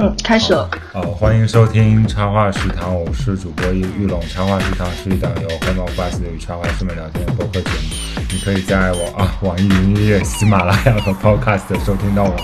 [0.00, 0.70] 嗯，开始了。
[0.92, 4.20] 好，欢迎收听插画食堂，我是主播玉玉龙。
[4.20, 8.22] 插画食堂是一档由黑猫发起的与插画师们聊天的播客节目。
[8.30, 12.38] 你可以在我啊网易云音乐、喜马拉雅和 Podcast 收听到我们。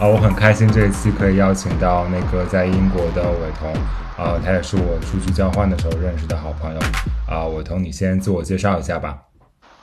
[0.00, 3.70] 啊，我很开心这一期可以邀请到那个在英国的伟彤。
[4.16, 6.80] 啊，他也是我出去交换的时候认识的好朋友。
[7.28, 9.18] 啊，伟彤，你先自我介绍一下吧。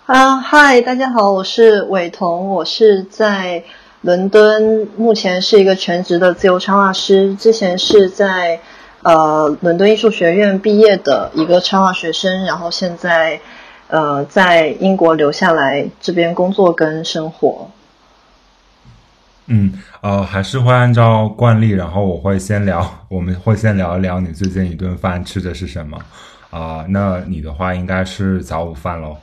[0.08, 3.64] 啊，嗨，大家好，我是伟彤，我是在。
[4.06, 8.60] 伦敦目前是一个全职的自由插画师，之前是在
[9.02, 13.40] 呃伦敦艺术学院毕业的一个插画学生，然后现在
[13.88, 17.68] 呃在英国留下来这边工作跟生活。
[19.48, 25.98] 嗯，呃，还是会按照惯例，然后我会先聊，我们会先聊一聊你最近一顿饭吃的是什么
[26.52, 26.86] 啊？
[26.90, 29.18] 那你的话应该是早午饭喽。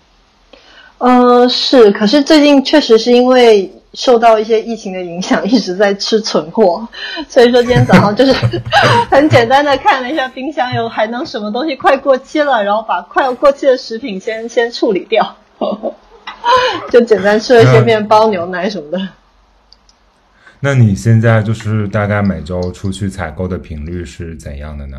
[0.98, 3.72] 呃，是，可是最近确实是因为。
[3.94, 6.88] 受到一些疫情的影响，一直在吃存货，
[7.28, 8.32] 所以说今天早上就是
[9.10, 15.36] 很简单的看了一下冰箱有还能什么东西快过期了，然后把快要过期的食品先先处理掉，
[16.90, 19.08] 就简单吃了一些面包、牛奶什么的。
[20.60, 24.96] 那你现在就是大概每周出去采购的频率是怎样的呢？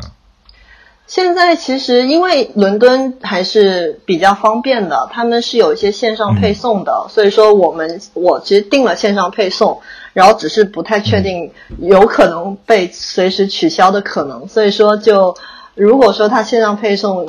[1.06, 9.78] 现在其实因为伦敦还是比较方便的，他们是有一些线上配送的，所以说我们我其实订了线上配送，
[10.14, 15.36] 然后只是不太确定有可能被随时取消的可能，所以说就
[15.74, 17.26] 如果说他线上配送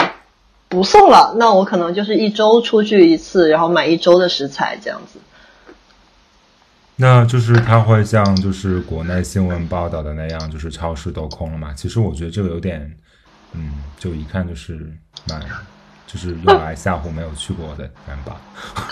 [0.69, 5.19] 不送了，那我可能就是一周出去一次，然后买一周的食材这样子。
[6.95, 11.73] 那就是他会像就是国内新闻报道的那样，就是超市都空了嘛？
[11.75, 12.95] 其实我觉得这个有点。
[13.55, 14.77] 嗯，就一看就是
[15.29, 15.41] 蛮，
[16.05, 18.39] 就是用来吓唬没有去过的人吧。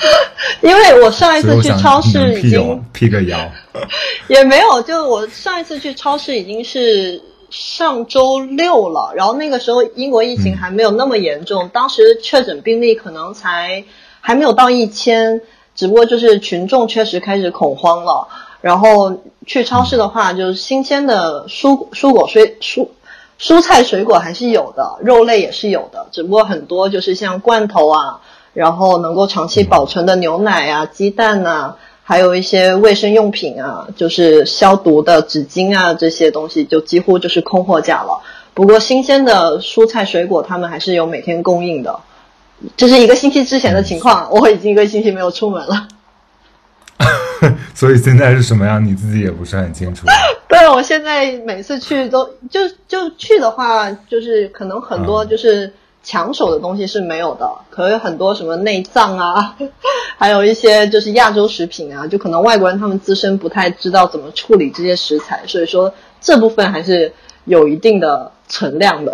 [0.62, 3.52] 因为我上一次去超市已经辟个谣，
[4.28, 4.82] 也没有。
[4.82, 13.84] 就我上一次去超市已经是上周六了，然后那个时候英国疫情还没有那么严重，当时确诊病例可能才
[14.22, 15.42] 还没有到一千，
[15.76, 18.28] 只不过就是群众确实开始恐慌了。
[18.62, 22.88] 然后去超市的话，就是新鲜的蔬蔬果、水蔬。
[23.44, 28.22] 蔬菜水果还是有的，肉类也是有的，只不过很多就是像罐头啊，
[28.54, 38.22] 然后能够长期保存的牛奶啊、鸡蛋呐，还有一些卫生用品啊，就是消毒的纸巾啊这些东西，就几乎就是空货架了。
[38.54, 42.00] 不过新鲜的蔬菜水果他们还是有每天供应的，
[42.78, 45.88] 这是一个星期之前的情况，我已经一个星期没有出门了。
[47.76, 50.06] 所以现在是什么样，你自己也不是很清楚。
[50.54, 59.56] 对，我现在每次去都就就去的话，就是可能很多就是抢手的东西是没有的，可能很多什么内脏啊，
[60.20, 65.92] 还有一些就是亚洲食品啊，就可能外国人他们自身不太知道怎么处理这些食材，所以说
[66.22, 67.12] 这部分还是
[67.46, 69.12] 有一定的存量的。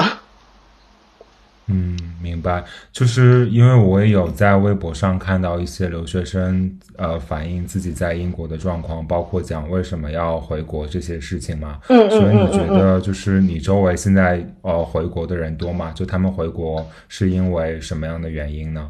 [1.67, 11.79] 嗯，明白，就是因为我也有在微博上看到一些留学生，呃，反映自己在英国的状况，包括讲为什么要回国这些事情嘛。
[11.87, 15.91] 嗯嗯所以你觉得，就是你周围现在呃回国的人多吗？
[15.95, 18.89] 就他们回国是因为什么样的原因呢？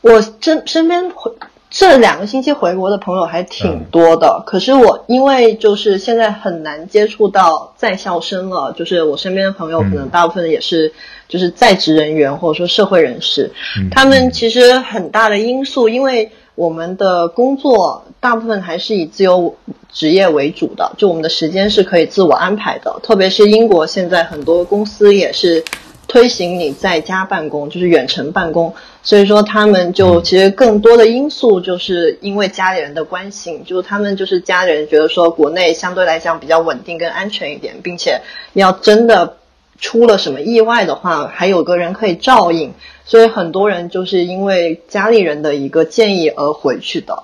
[0.00, 1.32] 我身身边回
[1.68, 10.92] 这两个星期回国的朋友还挺多的，可是我因为就是现在很难接触到在校生了，就是我身边的朋友可能大部分也是。
[11.30, 13.50] 就是在职人员或者说社会人士，
[13.92, 19.54] 他们其实很大的因素，因为我们的工作大部分还是以自由
[19.92, 22.98] 职业为主的，就我们的时间是可以自我安排的。
[23.02, 25.64] 特别是英国现在很多公司也是
[26.08, 28.74] 推行你在家办公，就是远程办公，
[29.04, 38.20] 所以说他们就其实更多的因素就是因为家里人的关心，就是他们就是家人觉得说国内相对来讲比较稳定跟安全一点，并且
[38.54, 39.36] 要真的。
[39.80, 42.72] 出了什么意外的话，还有个人可以照应，
[43.04, 47.22] 所以很多人就是因为家里人的一个建议而回去的。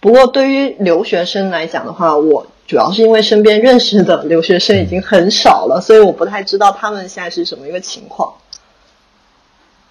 [0.00, 8.32] 不过对于留学生来讲的话，我主要是因为身边认识的留学生已经很少了，所以我不太知道他们现在是什么一个情况。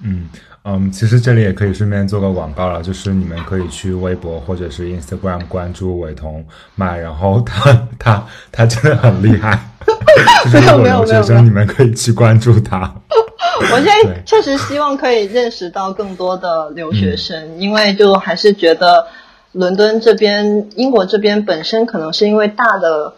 [0.03, 0.27] 嗯。
[0.69, 6.45] 嗯，其实这里也可以顺便做个广告了，就是你们可以去微博或者是 Instagram 关注伟彤
[6.75, 9.57] 麦，然后他他他真的很厉害，
[10.51, 12.93] 就是如果留学生你们可以去关注他。
[13.71, 19.07] 我现在确实希望可以认识到更多的留学生，因为就还是觉得
[19.53, 23.13] 伦敦这边、英国这边本身可能是因为大的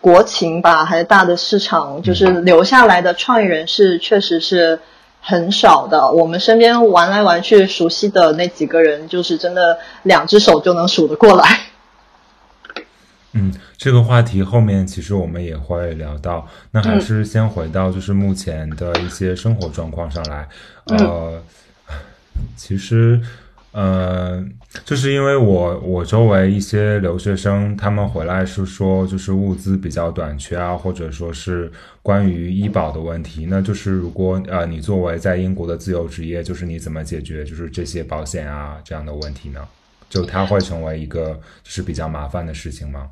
[0.00, 4.78] 国情吧，还是大的市场，就是留下来的创意人士确实是。
[5.20, 11.44] 很少的，我们身边玩来玩去熟悉的那几个人，就是真的两只手就能数得过来。
[13.34, 16.48] 嗯，这个话题后面其实我们也会聊到。
[16.70, 20.48] 那还是先回到就是目前的一些生活状况上来。
[20.86, 21.42] 呃，
[22.56, 23.20] 其实，
[23.72, 24.42] 呃，
[24.84, 31.70] 就是因为我我周围一些留学生，他们回来是说就是物资比较短缺啊，或者说是
[32.02, 33.46] 关于医保的问题。
[33.48, 39.60] 那就是如果呃你作为在英国的自由职业，就是你怎么解决就是这些保险啊这样的问题呢？
[40.08, 43.08] 就它会成为一个就是比较麻烦的事情吗？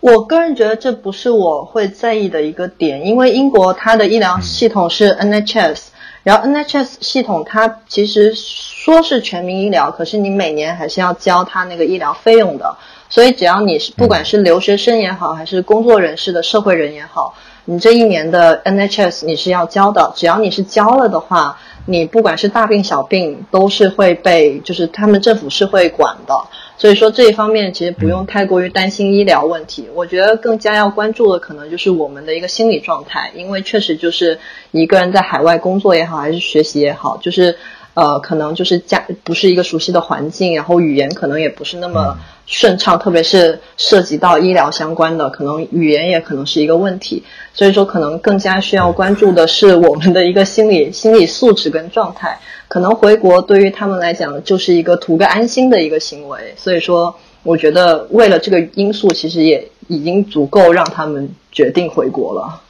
[0.00, 5.86] 我个人觉得这不是我会在意的一个点，因为英国它的医疗系统是 NHS，
[6.22, 12.76] 然后 NHS 系统它其实说是全民医疗，可是你每年还是要交它那个医疗费用的，
[13.08, 17.34] 所以只要你是不管是留学生也好，还是工作人士的社会人也好，
[17.64, 21.58] 你这一年的 NHS 你是要交的，只要你是交了的话，
[21.90, 26.34] 你不管是大病小病都是会被，就是他们政府是会管的。
[26.76, 34.38] 所以说这一方面其实不用太过于担心医疗问题，我觉得更加要关注的可能就是我们的一个心理状态，因为确实就是
[34.70, 37.56] 一个人在海外工作也好，还是学习也好，就是
[37.98, 42.16] 呃可能就是家不是一个熟悉的环境，然后语言可能也不是那么
[42.46, 47.24] 顺畅，特别是涉及到医疗相关的，可能语言也可能是一个问题。
[47.52, 52.38] 所以说可能更加需要关注的是我们的一个心理心理素质跟状态。
[52.68, 57.12] 可能回国对于他们来讲就是一个图个安心的一个行为，所以说
[57.42, 62.60] 我觉得为了这个因素，其实也已经足够让他们决定回国了。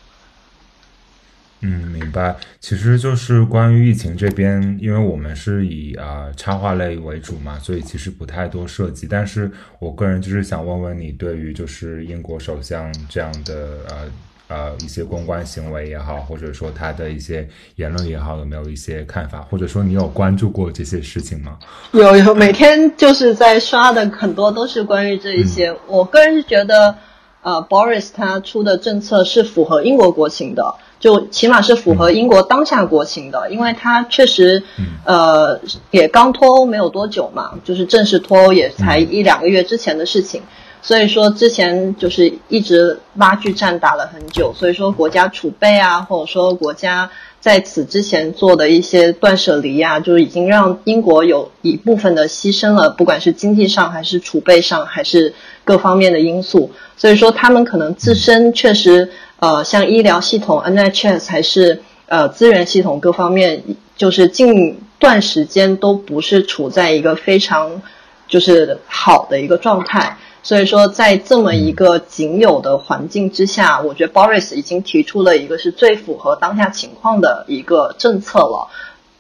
[1.61, 2.37] 嗯，明白。
[2.61, 9.07] 其实就是关于疫情这边，因为我们是以啊插画类为主嘛，所以其实不太多涉及。
[9.07, 13.55] 但是我个人就是想问问你，对于就是英国首相这样的
[13.89, 14.11] 呃。
[14.51, 17.47] 呃，一些公关行为也好，或者说他的一些
[17.77, 19.43] 言论也好，有没有一些看法？
[19.43, 21.59] 或者说你有关注过这些事情吗？
[21.93, 25.77] 有有，每天就是在刷的很多都是关于这一些。
[25.87, 26.97] 我个人是觉得，
[27.43, 34.63] 呃，Boris 他出的政策是符合英国国情的，就起码是符合英国当下国情的，因为它确实，
[35.05, 35.61] 呃，
[35.91, 40.43] 也刚脱欧没有多久嘛，就是正式脱欧也才一两个月之前的事情。
[40.81, 47.11] 所以说之前就是一直拉锯战打了很久，所以说国家储备啊，或者说国家
[47.41, 55.35] 在此之前做的一些断舍离啊，就是已经让英国有一部分的牺牲了，不管是经济上还是储备上，还是
[55.65, 56.71] 各方面的因素。
[56.97, 59.11] 所以说他们可能自身确实，
[59.41, 63.63] 呃，像医疗系统 NHS 还是呃资源系统各方面，
[63.97, 67.83] 就是近段时间都不是处在一个非常
[68.27, 70.19] 就是好的一个状态。
[70.43, 78.69] 所以说，在这么一个仅有的环境之下，我觉得 Boris 已经提出了一个是最符合当下情况的一个政策了。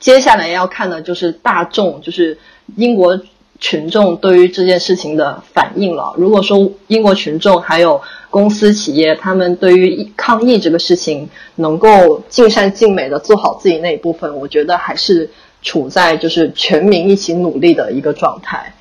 [0.00, 2.38] 接下来要看的就是大众，就是
[2.76, 3.20] 英国
[3.58, 6.14] 群众对于这件事情的反应了。
[6.16, 15.30] 如果说英国群众还有公司企业，他们对于抗疫这个事情能够尽善尽美的做好自己那一部分，我觉得还是
[15.62, 18.74] 处在就是全民一起努力的一个状态。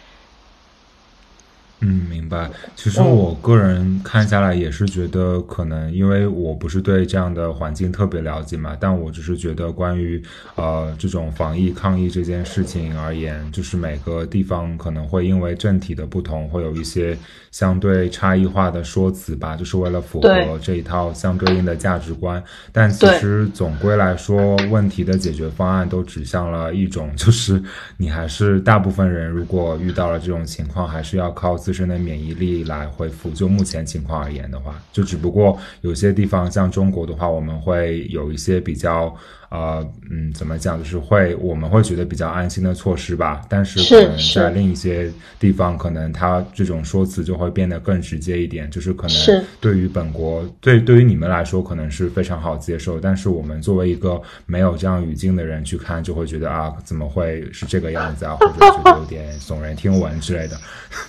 [1.81, 2.49] 嗯，明白。
[2.75, 10.19] 其实我个人看下来也是觉得，可能因为我不是对这样的环境特别了解嘛，但我只是觉得关于
[10.55, 17.15] 呃这种防疫抗疫这件事情而言，就是每个地方可能会因为政体的不同，会有一些
[17.51, 22.43] 相对差异化的说辞吧，就是为了符合这一套相对应的价值观。
[22.71, 27.61] 但其实总归来说，问题的解决方案都指向了一种，就是
[27.97, 31.55] 你还是大部分人如果遇到了这种情况，还是要靠。
[31.67, 39.13] 自身的免疫力来恢复，就目前情况而言的话，就只不过有些地方像中国的话，我们会有一些比较。
[39.49, 40.77] 呃，嗯，怎么讲？
[40.77, 43.41] 就是会，我们会觉得比较安心的措施吧。
[43.47, 48.69] 但是可能在另一些地方，可能他这种说辞就会变得更直接一点。
[48.69, 52.99] 就是可能对于本国，对对于你们来说，可能是非常好接受。
[52.99, 58.35] 但是我们作为一个没有这样语境的人去看，就会觉得啊，怎么会是这个样子啊？
[58.41, 60.57] 或者觉得有点耸人听闻之类的。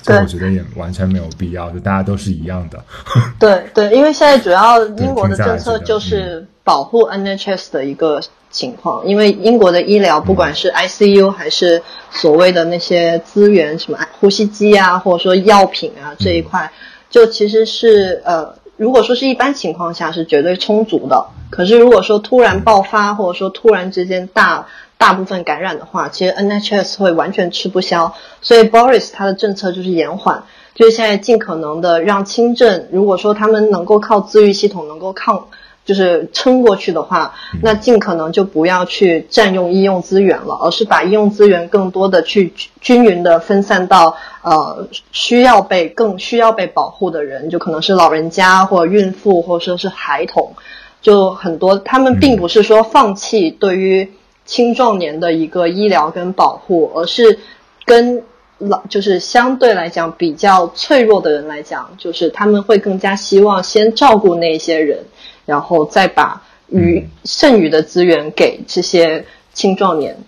[0.03, 2.85] 就我觉得也完全没有必要，就大家都是一样的。
[3.41, 6.47] 对对，因为现在主要英国的政策就是。
[6.69, 8.21] 保护 NHS 的一个
[8.51, 16.71] 情况，因为英国的医疗，不管是 ICU 还是所谓的那些资源，什么呼吸机啊，或者说药品啊这一块，
[17.09, 21.29] 就其实是呃，如果说是一般情况下是绝对充足的。
[21.49, 24.67] 可是如果说突然爆发，或者说突然之间大
[24.99, 28.15] 大部分感染的话，其实 NHS 会完全吃不消。
[28.43, 30.45] 所以 Boris 他的政策就是延缓，
[30.75, 35.49] 就是现在尽可能的让轻症，如果说他们能够靠自愈系统能够抗。
[35.89, 42.53] 就是撑过去的话，那尽可能就不要去占用医用资源了，而是把医用资源更多的去
[42.83, 50.53] 均匀的分散到呃需要被更需要被保护的人，就可能是老人家或者孕妇或者说是孩童，
[51.01, 54.13] 就很多他们并不是说放弃对于
[54.45, 57.39] 青壮年的一个医疗跟保护，而是
[57.87, 58.23] 跟
[58.59, 64.99] 老就是相对来讲比较脆弱的人来讲，就是他们会更加希望先照顾那些人。
[65.49, 69.25] 然后再把余剩余的资源给这些
[69.55, 70.19] 青壮年，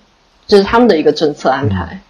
[0.47, 2.01] 这是他们的一个政策安排。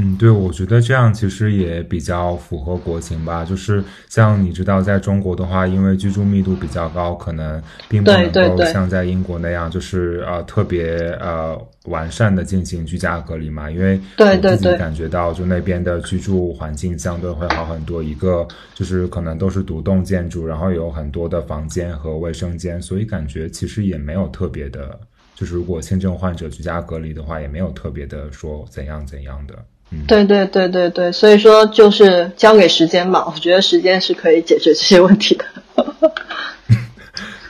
[0.00, 3.44] 嗯，对，我觉得这样其实也比较符合国情吧。
[3.44, 13.68] 就是像你知道，在中国的话，因为居住密度比较高，可能并不能够像在英国那样，就是呃特别呃完善的进行居家隔离嘛。
[13.68, 18.00] 因为我自己感觉到，就那边的居住环境相对会好很多。
[18.00, 24.96] 一个就是可能都是独栋建筑，然后有很多的房间和卫生间，所以感觉其实也没有特别的，
[25.34, 29.54] 就是如果轻症患者居家隔离的话，也没有特别的说怎样怎样的。
[30.06, 35.44] 对对对对对，所以说就是交给时间吧，我觉得时间是可以解决这些问题的。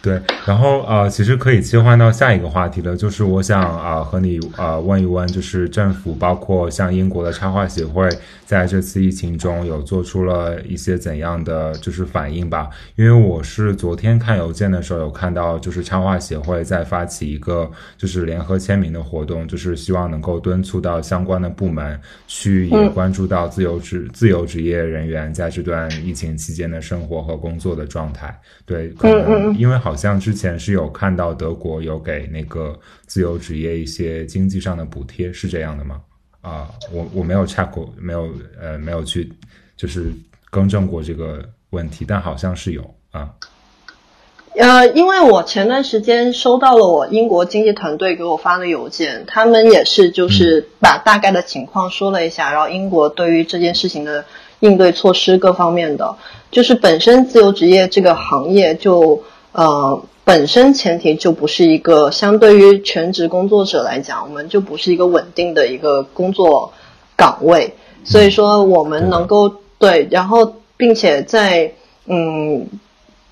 [0.00, 8.08] 对，然后呃，其实可以切换到下一个话题了，就是我想啊和你呃问一问，就是政府包括像英国的插画协会，
[8.46, 12.70] 在这次疫情中有做出了一些怎样的就是反应吧？
[12.94, 28.40] 因为我是昨天看邮件的时候有看到，就是插画协会在发起一个就是联合签名的活动，就是希望能够敦促到相关的部门去也关注到自由职自由职业人员在这段疫情期间的生活和工作的状态。
[28.64, 29.87] 对，可能因为好。
[29.88, 35.98] 好像之前是有看到德国有给那个自由职业一些经济上的补贴，是这样的吗？
[36.42, 38.28] 啊，我我没有 check 过，没有
[38.60, 39.32] 呃没有去
[39.78, 40.12] 就是
[40.50, 43.30] 更正过这个问题，但好像是有啊。
[44.56, 54.26] 呃，因为我前段时间收到了我英国经济团队给我发的邮件，他们也是就是把大概的情况说了一下，然后英国对于这件事情的
[54.60, 56.14] 应对措施各方面的，
[56.50, 59.22] 就是本身自由职业这个行业就。
[59.52, 66.72] 呃，本身前提就不是一个相对于全职工作者来讲，我们就不是一个稳定的一个工作
[67.16, 67.74] 岗位，
[68.04, 71.72] 所以说我们能够对，然后并且在
[72.06, 72.68] 嗯，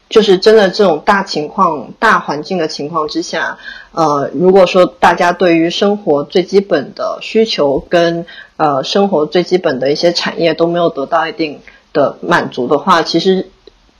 [0.09, 3.59] 就是真的这种大情况、大环境的情况之下，
[3.93, 8.25] 呃，如果说大家对于生活最基本的需求跟
[8.57, 11.61] 呃生活最基本的一些产业都没有得到一定
[11.93, 13.51] 的满足的话，其实。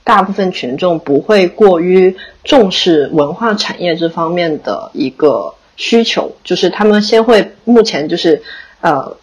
[0.07, 8.41] 大部分群众不会过于重视文化产业这方面的一个需求，就是他们先会目前就是
[8.79, 9.17] 呃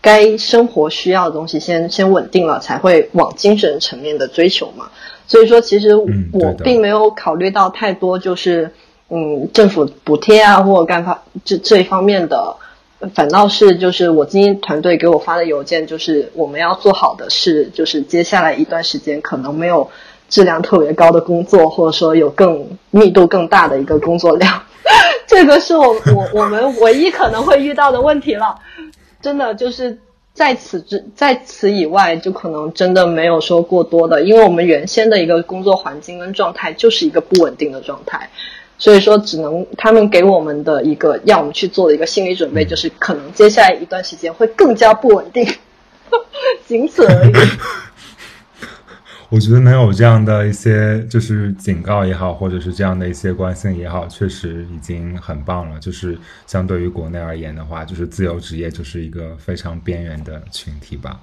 [0.00, 4.86] 该生活需要的东西先先稳定了，才会往精神层面的追求嘛。
[5.26, 8.72] 所以说，其实我并没有考虑到太多，就是
[9.10, 12.56] 嗯政府补贴啊或者干发这这一方面的，
[13.14, 19.90] 反倒是就是我今天团队给我发的邮件，就是我们要做好的事，就是接下来一段时间可能没有。
[20.32, 24.62] 质量特别高的工作，或者说有更密度更大的一个工作量，
[25.28, 28.58] 这个是我我我们唯一可能会遇到的问题了。
[29.20, 29.98] 真的就是
[30.32, 38.30] 在此之在此以外，就可能真的没有说过多的，因为我们原先的一个工作环境跟状态就是一个不稳定的状态，
[38.78, 45.46] 所以说只能他们给我们的一个要我们去做的一个心理准备，就是可能接下来一段时间会更加不稳定，
[46.66, 47.32] 仅此而已。
[49.32, 55.80] 我觉得能有这样的一些就是警告也好，或者是这样的一些关心也好，确实已经很棒了。
[55.80, 61.18] 就是相对于国内而言的话，就是自由职业就是一个非常边缘的群体吧。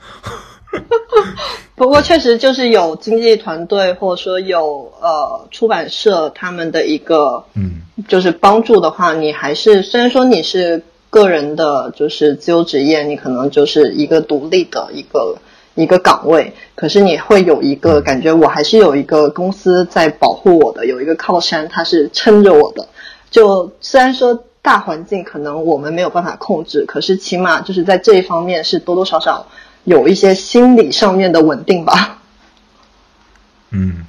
[1.77, 15.37] 不过确实就是有经济团队或者说有呃出版社他们的一个嗯，就是帮助的话，你还是虽然说你是个人的，就是自由职业，你可能就是一个独立的一个。
[15.75, 22.87] 一个岗位，可是你会有一个感觉，我还是有一个公司在保护我的，有一个靠山，它是撑着我的。
[23.29, 29.47] 就虽然说大环境可能我们没有办法控制，可是起码就是在这一方面是多多少少
[29.85, 32.19] 有一些心理上面的稳定吧。
[33.69, 34.05] 嗯。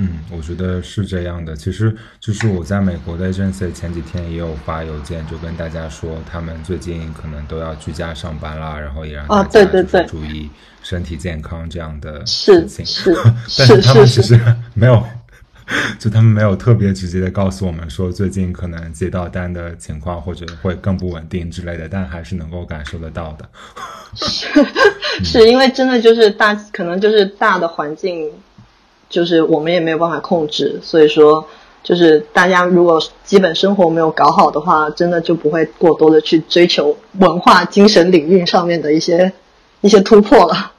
[0.00, 1.56] 嗯，我觉得是这样的。
[1.56, 10.48] 其实就是我在美国的 agency 前几天也有发邮件，就跟大家说，他们最近可能都要居家上班啦，然后也让大家就是注意
[10.84, 12.86] 身体健康这样的事情。
[12.86, 13.12] 是，
[13.58, 14.40] 但是他们其实
[14.72, 15.02] 没有，
[15.98, 23.48] 就他们没有特别直接的告诉我们说最近可能接到单的情况或者会更不稳定之类的，但还是能够感受得到的。
[24.14, 24.46] 是，
[25.24, 28.30] 是因为真的就是大，可能就是大的环境。
[29.08, 31.46] 就是我们也没有办法控制，所以说
[31.82, 39.32] 就是大家如果基本生活没有搞好的话，真的就不会过多的去追求文化精神领域上面的一些
[39.80, 40.72] 一些突破了。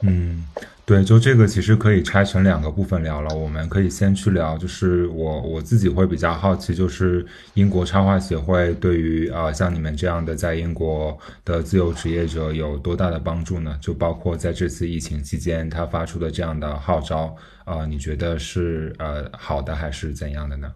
[0.00, 0.46] 嗯。
[0.86, 3.34] 对，就这个其实可以拆成两个部分聊了。
[3.34, 13.76] 我们可以先去聊，就是我我自己会比较好奇，就是英国插画协会对于啊像你们这样的在英国的自由职业者有多大的帮助呢？
[13.82, 20.70] 就包括在这次疫情期间，他发出的这样的号召啊，你觉得是呃好的还是怎样的呢？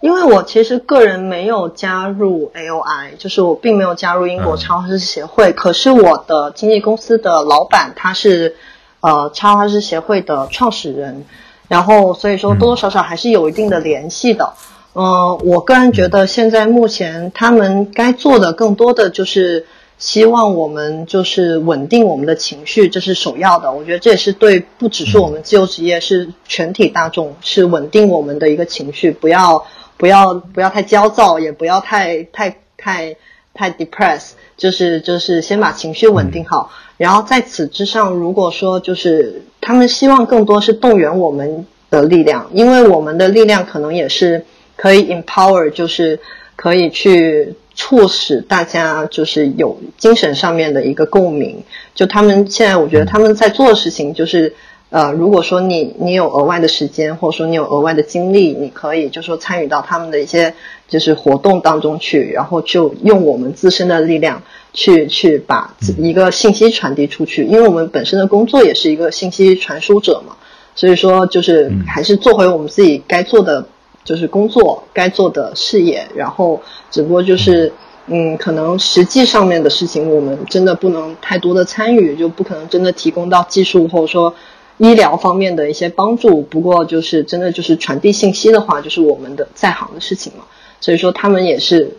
[0.00, 8.56] 因为我其实个人没有加入 AOI，就是我并没有加入英国插画师协会，可是我的经纪公司的老板他是。
[9.00, 11.24] 呃，插画师协会的创始人，
[11.68, 14.52] 然后所以说多多少少还是有一定的联系的。
[14.92, 19.66] 嗯，我个人觉得现在目前他们该做的更多的就是
[19.98, 23.70] 希望我们就是稳定我们的情绪，这是首要的。
[23.70, 29.64] 我觉得这也是对不只是我们自由职业，是全体大众是稳定我们的一个情绪，不要
[29.96, 33.16] 不要不要太焦躁，也不要太太太
[33.54, 36.70] 太 depress，就是就是先把情绪稳定好。
[37.00, 44.44] 然后在此之上，如果说就是他们希望更多是动员我们的力量，因为我们的力量可能也是
[44.76, 46.20] 可以 empower，就是
[46.56, 51.62] 可以去促使大家就是有精神上面的一个共鸣。
[51.94, 54.54] 就他们现在，我觉得他们在做的事情就是。
[54.92, 60.52] 呃，如果说你你有额外的时间，或者说你有额外的精力，你可以就说参与到他们的一些
[60.88, 64.42] 就是活动当中去，然后就用我们自身的力量
[64.72, 70.36] 去去把一个信息传递出去，因为我们本身的工作也是一个信息传输者嘛，
[70.74, 73.66] 所以说就是还是做回我们自己该做的
[74.04, 76.60] 就是工作，该做的事业，然后
[76.90, 77.72] 只不过就是
[78.06, 84.34] 嗯，可能实际上面的事情我们真的不能太多的参与，就不可能真的提供到技术或者说。
[84.82, 90.44] 医疗方面的一些帮助，不过就是真的就是传递信息的话，就是我们的在行的事情嘛。
[90.80, 91.98] 所以说他们也是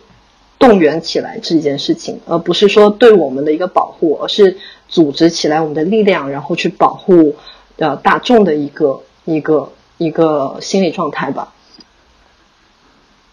[0.62, 4.56] 动员起来这件事情，而不是说对我们的一个保护，而是
[4.88, 7.36] 组织起来我们的力量，然后去保护
[7.76, 11.52] 呃大众的一个一个一个心理状态吧。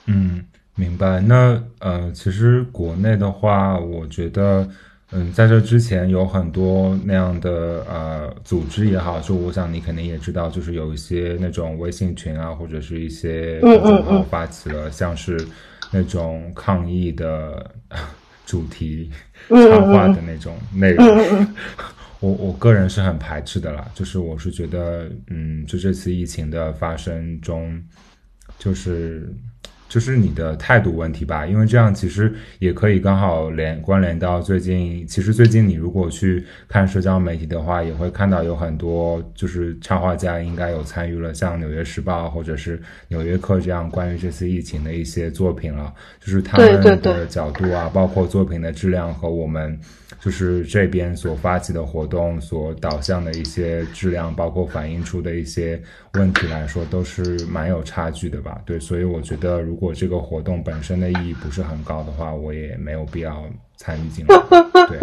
[0.07, 0.43] 嗯，
[0.75, 1.21] 明白。
[1.21, 4.67] 那呃，其实国内的话，我觉得。
[5.11, 15.35] 嗯，在这之前有很多那样的呃组织也好，就我想你肯定也知道，就是有一些那种微信群啊，或者是一些公众号发起了像是
[15.91, 17.69] 那种抗议的
[18.45, 19.11] 主题
[19.49, 21.47] 插画的那种内容，
[22.19, 23.89] 我我个人是很排斥的啦。
[23.93, 27.81] 就是我是觉得，嗯，就这次疫情的发生中，
[28.57, 29.33] 就是。
[29.89, 35.05] 就是你的态度问题吧，因为这样其实也可以刚好连关联到最近。
[35.07, 45.91] 其实最近你如果去看社交媒体的话，也会看到有很多就是插画家应该有参与了，像《纽约时报》或者是《纽约客》这样关于这次疫情的一些作品了。
[46.19, 49.77] 就是他们的角度啊，包括作品的质量和我们。
[50.19, 55.81] 就是这边所发起的活动所导向的一些质量，包括反映出的一些
[56.13, 58.61] 问题来说，都是蛮有差距的吧？
[58.65, 63.45] 对，所以我觉得如果这个活动本身的意义不是很高的话，我也没有必要
[63.77, 64.35] 参与进来。
[64.87, 64.99] 对，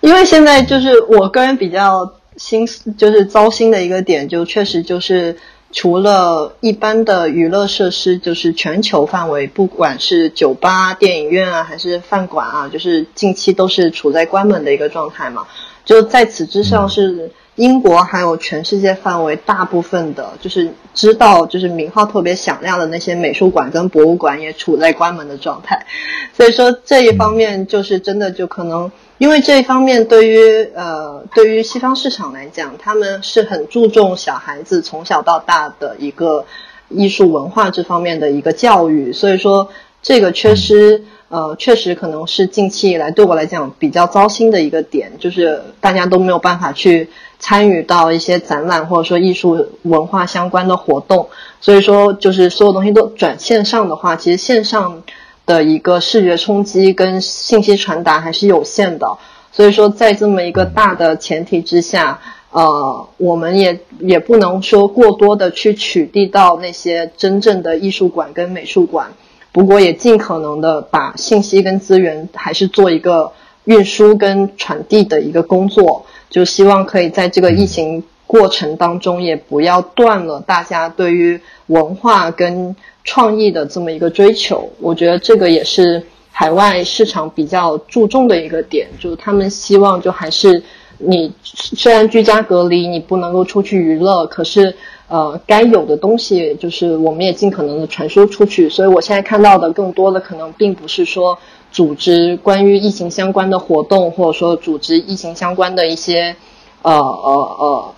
[0.00, 5.36] 因为现在就是我个人比较心就是糟心的一个点，就确实就是。
[5.76, 15.44] 除了一般的娱乐设施，就是全球范围，不管是酒吧、电影院啊，还是饭馆啊，就是近期都是处在关门的一个状态嘛。
[15.84, 25.84] 就在此之上，是英国还有全世界范围大部分的，就是知道就是名号特别响亮的那些美术馆跟博物馆也处在关门的状态。
[26.32, 28.92] 所以说这一方面就是真的就可能。
[29.18, 36.44] 因为这一方面，对于呃，对于西方市场来讲，他们是很注重小孩子从小到大的一个
[36.88, 39.68] 艺术文化这方面的一个教育，所以说
[40.02, 51.28] 这个缺失，呃，确实可能是近期以来对我来讲比较糟心的一个点，就是大家都没有办法去参与到一些展览或者说艺术文化相关的活动，
[51.60, 55.04] 所以说就是所有东西都转线上的话，其实线上。
[55.46, 59.18] 的一个视觉冲击跟信息传达还是有限的，
[59.52, 62.18] 所以说在这么一个大的前提之下，
[62.50, 69.08] 呃，我们也也不能说过多的去取缔到那些真正的艺术馆跟美术馆，
[69.52, 73.32] 不过也尽可能的把信息跟资源还是做一个
[73.64, 82.74] 运输跟传递的一个工作，就希望可以在这个疫情过程当中也不要断了大家对于文化跟。
[83.04, 90.62] 创意的这么一个追求，我觉得这个也是海外市场比较注重的一个点，就是他们希望就还是
[90.98, 94.74] 你虽然居家隔离，你不能够出去娱乐，可是
[95.06, 98.68] 呃，该有的东西就是我们也尽可能的传输出去。
[98.70, 101.38] 所以我现在看到的更多的可能并不是说
[101.70, 106.34] 组织关于疫情相关的活动，或者说组织疫情相关的一些
[106.82, 107.94] 呃呃呃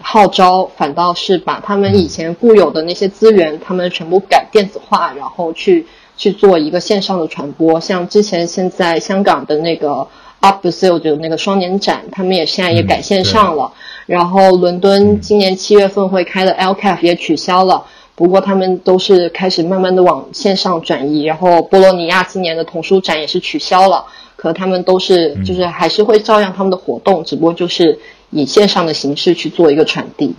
[0.00, 7.80] 号召，反倒是把他们以前固有的那些资源，他们全部改电子化，然后去去做一个线上的传播。
[7.80, 10.06] 像之前现在香港的那个。
[10.38, 13.72] Up the Sale 就那个双年展，他们也现在也改线上了。
[14.04, 17.82] 然后伦敦今年七月份会开的 LCAF 也取消了，
[18.14, 21.24] 不过他们都是开始慢慢的往线上转移。
[21.24, 24.04] 然后波罗尼亚今年的童书展也是取消了，
[24.36, 27.98] 可他们都是就是还是会照样他们的活动，只不过就是
[28.30, 30.34] 以线上的形式去做一个传递。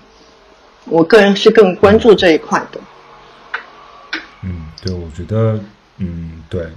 [0.86, 2.80] 我个人是更关注这一块的。
[4.43, 5.60] 嗯，对，我觉得，
[5.97, 6.67] 嗯，对。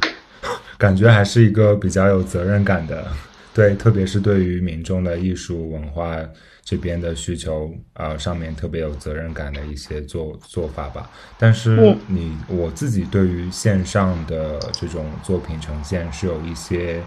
[0.79, 3.07] 感觉还是一个比较有责任感的，
[3.53, 6.16] 对，特别是对于民众的艺术文化
[6.64, 11.11] 这边的需求，呃，上面特别有责任感的一些做做法吧。
[11.38, 17.03] 但是你我自己对于线上的这种作品呈现是有一些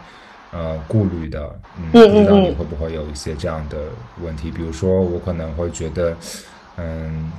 [0.54, 3.78] 呃顾虑的，嗯，不知道你会不会有一些这样的
[4.22, 4.52] 问题？
[4.52, 6.16] 比如说，我可能会觉得，
[6.78, 7.32] 嗯，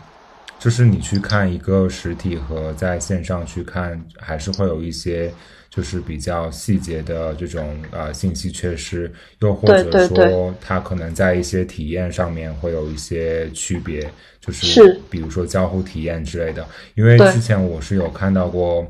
[0.58, 5.32] 就是你去看一个实体和在线上去看，还是会有一些。
[5.70, 14.08] 就是比较细节的这种呃信息缺失，又或者说它可能在一些体验上面会有一些区别，
[14.40, 16.64] 就是比如说交互体验之类的。
[16.94, 18.86] 因为之前我是有看到过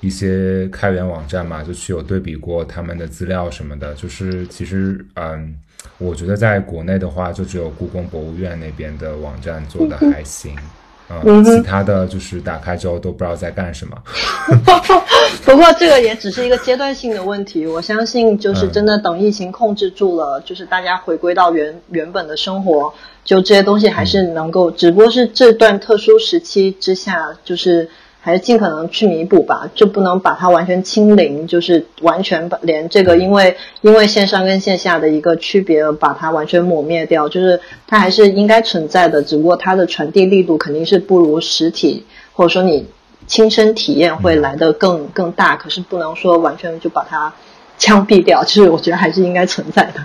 [0.00, 3.94] 一些开源网站嘛，就去有对比过他们的资料什么的。
[3.94, 5.54] 就是其实嗯，
[5.98, 10.56] 我觉得在国内的话，就只有故宫博物院那边的网站做的还行。
[11.24, 14.02] 嗯，其他的就是打开之后都不知道在干什么。
[15.44, 22.92] 不过这个也只是一个阶段性的问题，我相信就是真的等疫情控制住了，就是大家回归到原原本的生活，
[23.22, 27.88] 就这些东西还是能够，只不过是这段特殊时期之下，就是。
[28.24, 42.86] 还是尽可能去弥补吧，就不能把它完全清零，就是完全把连这个因为因为线上跟线下的一个区别把它完全抹灭掉，就是它还是应该存在的，只不过它的传递力度肯定是不如实体或者说你
[43.26, 47.34] 亲身体验会来的更更大，可是不能说完全就把它
[47.76, 50.02] 枪毙掉，其实我觉得还是应该存在的。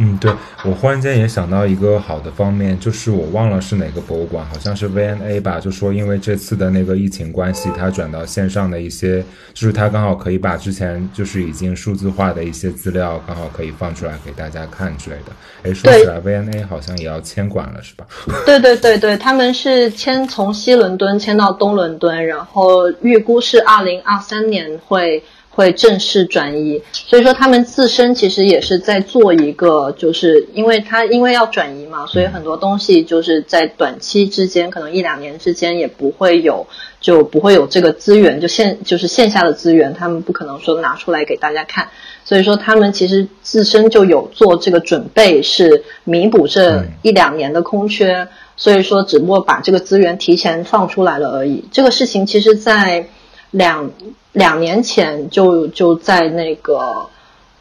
[0.00, 0.32] 嗯，对
[0.64, 15.32] 我忽然间也想到一个好的方面，就是我忘了是哪个博物馆，好像是 VNA 吧，就说因为这次的那个疫情关系，它转到线上的一些，就是它刚好可以把之前就是已经数字化的一些资料，刚好可以放出来给大家看之类的。
[15.64, 18.06] 哎，说起来 VNA 好像也要迁馆了，是吧？
[18.46, 25.20] 对对对对，他们是迁从西伦敦迁到东伦敦，然后预估是二零二三年会。
[25.58, 36.64] 会正式转移，所以说他们自身其实也是在做一个，就是因为他因为要转移嘛，所以很多东西就是在短期之间，可能一两年之间也不会有，
[37.00, 41.88] 就不会有这个资源，就线就是线下的资源，他们不可能说拿出来给大家看，
[42.24, 51.64] 所以说他们其实自身就有做这个准备，是弥补这一两年的空缺，所以说只不过把这个资源提前放出来了而已。
[51.72, 53.08] 这个事情其实，在
[53.50, 53.90] 两。
[54.38, 57.08] 两年前就就在那个，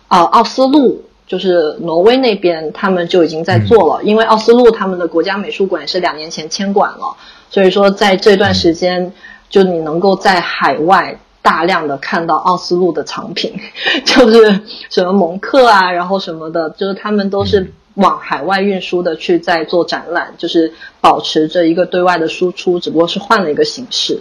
[0.10, 4.04] 呃，奥斯陆，就是挪威那边，他们就已经在做了。
[4.04, 7.18] 因为奥斯陆他们的国家美术馆是两年前迁馆了，
[7.50, 9.12] 所以说在这段时间，
[9.50, 13.60] 就你能够在海外大量的看到奥斯陆的藏品，
[14.06, 14.62] 就是
[14.92, 24.20] 什么蒙克啊，然后什么的，就是他们都是往海外运输的去在做展览，就是保持着一个对外的输出，只不过是换了一个形式。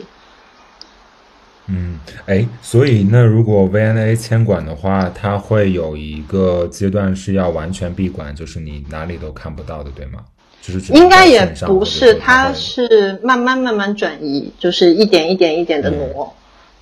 [1.68, 10.20] 嗯，哎，所以那如果 V&A 迁馆的话，它会有一个阶段是要完全闭馆，就是你哪里都看不到的，对吗？
[10.62, 16.32] 就是应该也不是，它是慢慢慢慢转移，就是一点一点一点的挪。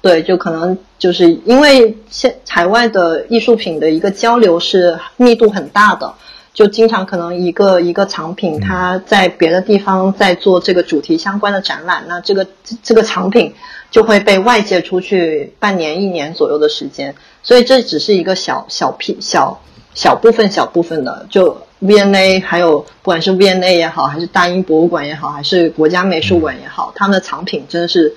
[0.02, 6.12] 对，就可能就是因为现海外的艺术品的一个交流是密度很大的，
[6.52, 12.46] 就经常可能一个一个藏品，它在别的地方在做这个主题相关的展览，那这个
[12.82, 13.54] 这个藏品。
[13.94, 19.60] 就会被外界出去半年一年左右的时间，所以这只是一个小小批小
[19.94, 21.24] 小部分小部分的。
[21.30, 28.12] 就 V N A，还有不管是 V N A 也好，还是大英博物馆也好，还是国家美术馆也好，他们的藏品真的是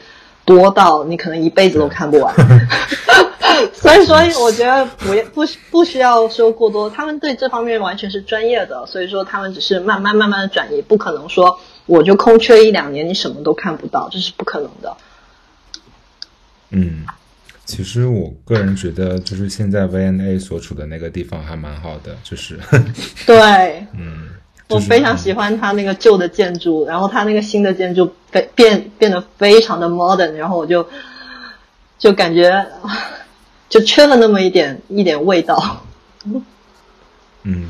[0.46, 2.34] 多到你可能一辈子都看不完。
[3.72, 8.84] 所以说，我觉得不不不需要说过多，他们对这方面完全是专业的。
[8.88, 14.98] 所以说，他们只是慢慢慢慢的转移，不可能说我就空缺一两年，你什么都看不到，这是不可能的。
[16.72, 17.06] 嗯，
[17.66, 22.60] 其实我个人觉得，就是现在 VNA 所处的那个地方还蛮好的，就是
[23.26, 24.30] 对，嗯，
[24.70, 30.88] 我非常喜欢它那个旧的建筑，然后它那个新的建筑变变变得非常的 modern，然后我就
[31.98, 32.68] 就感觉
[33.70, 35.86] 就缺了那么一点一点味道。
[36.26, 36.44] 嗯，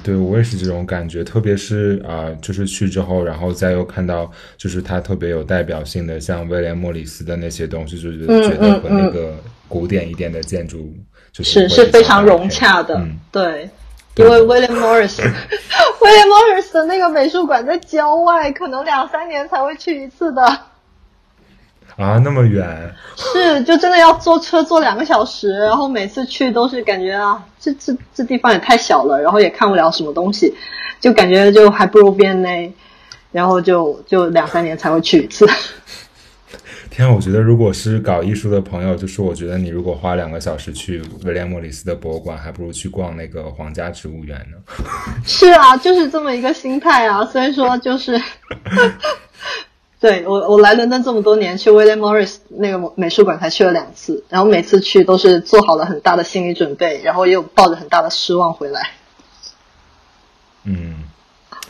[0.03, 9.35] 对我也是这种感觉，特别是啊、就是去之后，然后再又看到就是它特别有代表性的，像威廉莫里斯的那些东西，就是嗯觉得和嗯那个
[9.67, 10.93] 古典一点的建筑
[11.31, 13.69] 就是是是非常融洽的，嗯，对。
[14.15, 20.41] 因为 William Morris，威廉 Morris 的那个美术馆在郊外，可能两三年才会去一次的。
[21.97, 30.55] 啊，那么远，是，就真的要坐车坐两个小时，然后每次去都是感觉啊，这这这地方也太小了，然后也看不了什么东西，
[30.99, 32.71] 就感觉就还不如 B&A，
[33.31, 35.47] 然后就就两三年才会去一次。
[36.89, 44.57] 天啊，我觉得如果是搞艺术的朋友，就是我觉得你如果花两个小时去威廉莫里斯的博物馆，还不如去逛那个皇家植物园呢。
[45.25, 47.25] 是啊，就是这么一个心态啊。
[47.25, 48.19] 所以说就是，
[50.07, 58.91] 对我我来伦敦这么多年，去 William Morris 那个美术馆才去了两次，然后每次去都是做好了很大的心理准备，然后也有抱着很大的失望回来。
[60.63, 61.03] 嗯，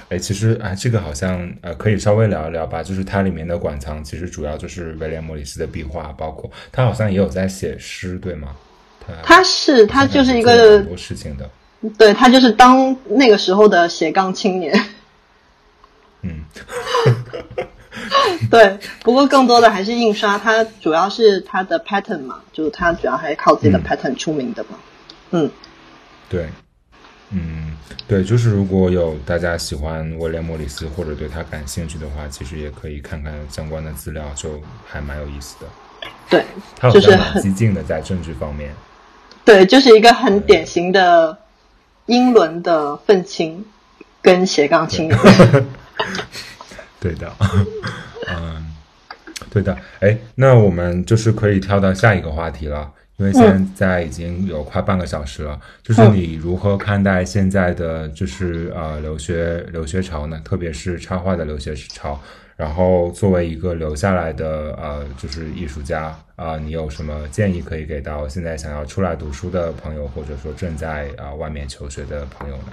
[0.09, 2.83] 哎，其实啊，这个好像呃可以稍微聊一聊吧。
[2.83, 8.49] 就是它里面的馆藏，其实主要就是威廉莫里斯的壁画，包括他好像也有在写诗，对吗？
[9.03, 11.49] 他他是他就是一个很多事情的。
[11.97, 14.79] 对他就是当那个时候的斜杠青年。
[16.21, 16.43] 嗯，
[18.51, 24.77] 对，不过更多的还是印刷，它主要是它的 pattern 嘛，就是它主要还是靠自己的嗯 pattern 出名的嘛。
[25.31, 25.49] 嗯，
[26.29, 26.49] 对，
[27.31, 27.75] 嗯，
[28.07, 35.65] 对，就是如果有大家喜欢威廉莫里斯或者对他感兴趣的话，其实也可以看看相关的资料，就还蛮有意思的。
[36.29, 38.73] 对，他好就是像蛮很激进的，在政治方面。
[39.43, 41.37] 对，就是一个很典型的
[42.05, 43.65] 英伦的愤青
[44.21, 45.17] 跟斜杠青年。
[46.99, 47.31] 对的，
[48.29, 48.65] 嗯，
[49.49, 49.77] 对的。
[49.99, 55.59] 哎，那我们就是可以跳到下一个话题了，因为现在已经有快半个小时了。
[55.83, 60.41] 就是你如何看待现在的就是呃留学留学潮呢？
[60.43, 62.19] 特别是插画的留学潮。
[62.55, 72.69] 然后作为一个留下来的呃就是艺术家啊、你有什么建议可以给到现在想要出来读书的朋友，或者说正在啊、外面求学的朋友呢？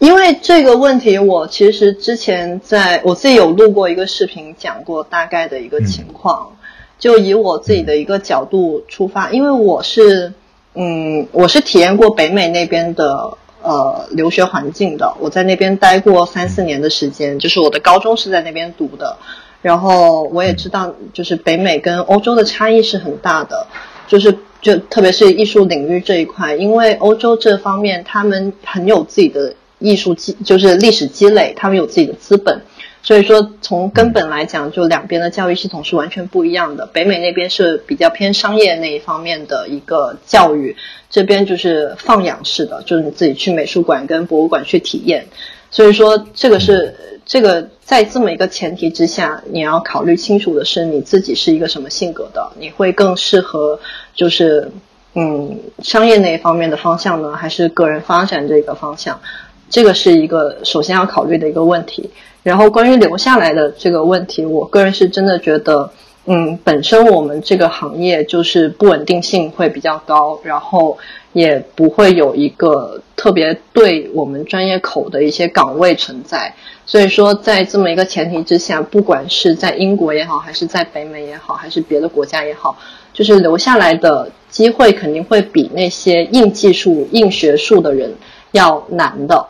[0.00, 6.50] 因为这个问题，我其实之前在我自己有录过一个视频，讲过大概的一个情况。
[6.98, 10.34] 就以我自己的一个角度出发，因为我是，
[10.74, 19.16] 嗯，我是体验过北美那边的呃留学环境的，我在那边待过三四年的时间，就是我的高中是在那边读的，
[19.62, 23.66] 然后我也知道，就是北美跟欧洲的差异是很大的，
[24.06, 32.62] 就是就特别是艺术领域这一块，因为欧洲这方面他们很有自己的艺术积，就是历史积累，他们有自己的资本。
[33.02, 36.84] 所以说，从根本来讲，就两边的教育系统是完全不一样的。
[36.84, 40.76] 北美那边是比较偏商业那一方面的一个教育，
[41.08, 45.26] 这边就是放养式的，就是你自己去美术馆跟博物馆去体验。
[45.70, 53.80] 所以说，这个是这个在这么一个前提之下，你要考虑清楚的是你自己是一个什么性格的，你会更适合
[54.14, 54.70] 就是
[55.14, 59.22] 嗯商业那一方面的方向呢，还是个人发展这个方向？
[59.70, 62.10] 这个是一个首先要考虑的一个问题。
[62.42, 65.90] 然后关于留下来的这个问题，我个人是真的觉得，
[66.24, 70.96] 嗯，本身我们这个行业就是不稳定性会比较高，然后
[71.34, 76.54] 也不会有一个特别对我们专业口的一些岗位存在。
[76.86, 82.74] 所以说，在这么一个前提之下，不管是在英国也好，还是在北美也好，还是别的国家也好，
[83.12, 88.10] 就是留下来的机会肯定会比那些硬技术、硬学术的人
[88.52, 89.46] 要难的。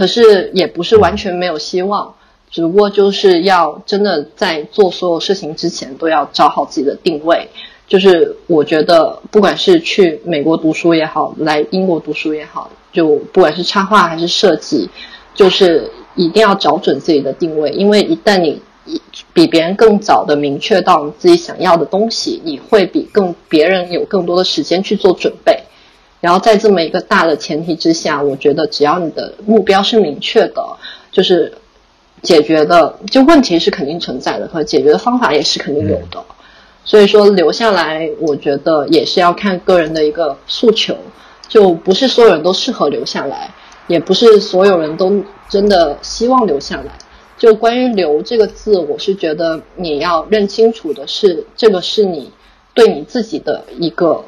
[0.00, 2.14] 可是也不是完全没有希望。
[2.50, 7.46] 只不过就是要真的在做所有事情之前，都要找好自己的定位。
[7.86, 14.88] 就是我觉得，不管是去美国读书也好，来英国读书也好，就不管是插画还是设计，
[15.34, 17.68] 就是一定要找准自己的定位。
[17.72, 18.58] 因为一旦你
[19.34, 25.62] 比别人更早的明确到你自己想要的东西，你会比更别人有更多的时间去做准备。
[26.20, 30.64] 然后在这么一个大的前提之下，我觉得只要你的目标是明确的，
[31.10, 31.52] 就是。
[32.22, 36.22] 解决的就问题是肯定存在的，和解决的方法也是肯定有的。
[36.84, 40.94] 所以说留下来，我觉得也是要看个人的一个诉求，
[41.48, 43.50] 就不是所有人都适合留下来，
[43.86, 46.92] 也不是所有人都真的希望留下来。
[47.38, 52.30] 就关于“留”这个字，我是觉得你要认清楚的是，这个是你
[52.74, 54.22] 对你自己的一个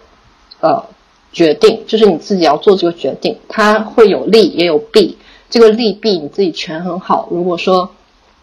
[0.61, 0.83] 呃
[1.33, 5.17] 决定，就是你自己要做这个决定，它会有利也有弊，
[5.49, 7.29] 这个利弊你自己权衡好。
[7.31, 7.91] 如果说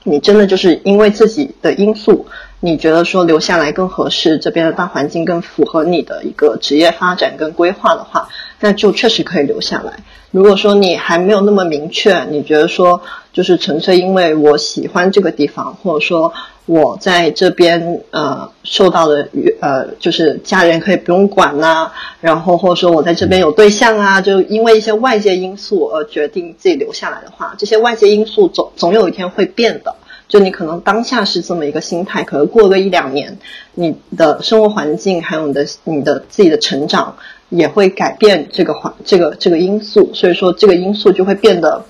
[0.04, 2.25] 你真的就是因为自己的因素，
[2.62, 8.28] 你觉得说留下来更合适，这边的大环境更符合你的一个职业发展跟规划的话，
[8.60, 10.04] 那就确实可以留下来。
[10.32, 13.02] 如果说你还没有那么明确，你觉得说
[13.34, 16.34] 就是纯粹因为我喜欢这个地方，或者说
[16.70, 19.28] 我在这边呃受到的
[19.60, 21.90] 呃就是家人可以不用管呐，
[22.22, 29.96] 然后或者说我在这边有对象啊，就因为一些外界因素而决定自己留下来的话，这些外界因素总总有一天会变的。
[30.28, 33.40] 就你可能当下是这么一个心态，可能过个一两年，
[33.74, 37.16] 你的生活环境还有你的你的自己的成长
[37.50, 41.84] 也会改变这个环这个这个因素，所以说这个因素就会变得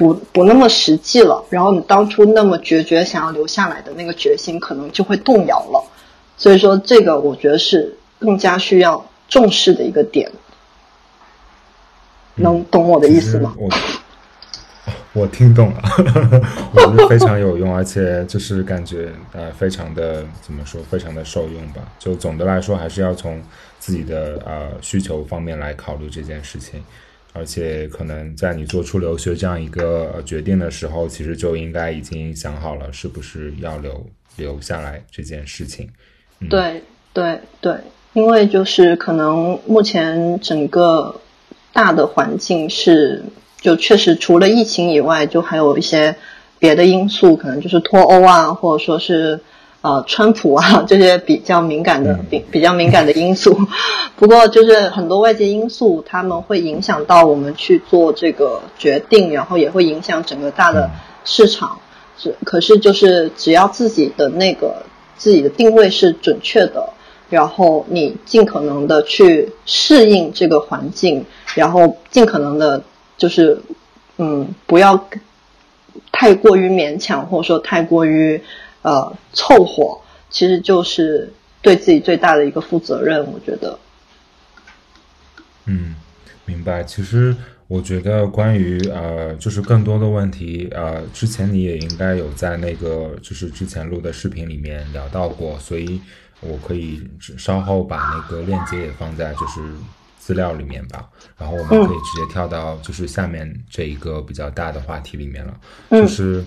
[0.00, 1.44] 不不那么实际了。
[1.50, 5.84] 然后你当初那么决绝想要留下来的那个决心，可能就会动摇了。
[6.38, 10.32] 所以说这个我觉得是更加需要重视的一个点。
[12.36, 13.54] 能懂我的意思吗？
[15.12, 15.82] 我听懂了，
[16.72, 21.82] 我觉得非常有用，而且就是感觉呃非常的怎么说，非常的受用吧。
[21.98, 23.42] 就总的来说，还是要从
[23.78, 26.82] 自己的呃需求方面来考虑这件事情，
[27.32, 35.88] 而且可能在你做出留学这样一个决定的时候，其实就应该已经想好了是不是要留留下来这件事情。
[36.48, 37.74] 对对对，
[38.12, 41.20] 因为就是可能目前整个
[41.72, 43.22] 大的环境是。
[43.62, 46.16] 就确实除了疫情以外，就还有一些
[46.58, 49.38] 别的因素，可能就是脱欧啊，或者说是
[49.82, 53.58] 呃川普啊 这些比较敏感的比比较敏感的因素。
[54.16, 60.90] 不过就是很多外界因素，他们会影响到我们去做这个决定，然后也会影响整个大的
[61.24, 61.78] 市场。
[62.18, 64.84] 是，可是就是只要自己的那个
[65.16, 66.92] 自己的定位是准确的，
[67.30, 72.82] 然后你尽可能的去适应这个环境，然后尽可能的。
[73.16, 73.60] 就是，
[74.16, 75.04] 嗯，不要
[76.10, 78.42] 太过于勉强，或者说太过于
[78.82, 83.24] 呃凑合，其实就是对自己最大的一个负责任。
[83.32, 83.78] 我觉得，
[85.66, 85.94] 嗯，
[86.44, 86.82] 明白。
[86.84, 87.34] 其实
[87.68, 96.00] 我觉得关于呃，就是更多的问题，呃，之前你也应该有在那个就是之前录的视频里面聊到过，所以
[96.40, 97.02] 我可以
[97.38, 99.60] 稍后把那个链接也放在就是。
[100.22, 105.56] 资料里面吧，然后我们可以直接跳到就是下面这一个比较大的话题里面了，
[105.90, 106.44] 就是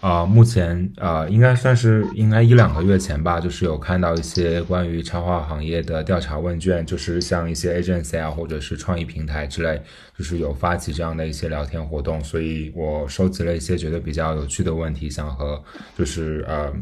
[0.00, 9.82] 啊，目前啊，应该算是应该一两个月前吧，就是有看到一些关于插画行业的调查问卷，就是像一些 agency 啊，或者是创意平台之类，
[10.16, 15.62] 就是有发起这样的一些聊天活动，所以我收集了一些觉得比较有趣的问题，想和
[15.96, 16.72] 就是呃。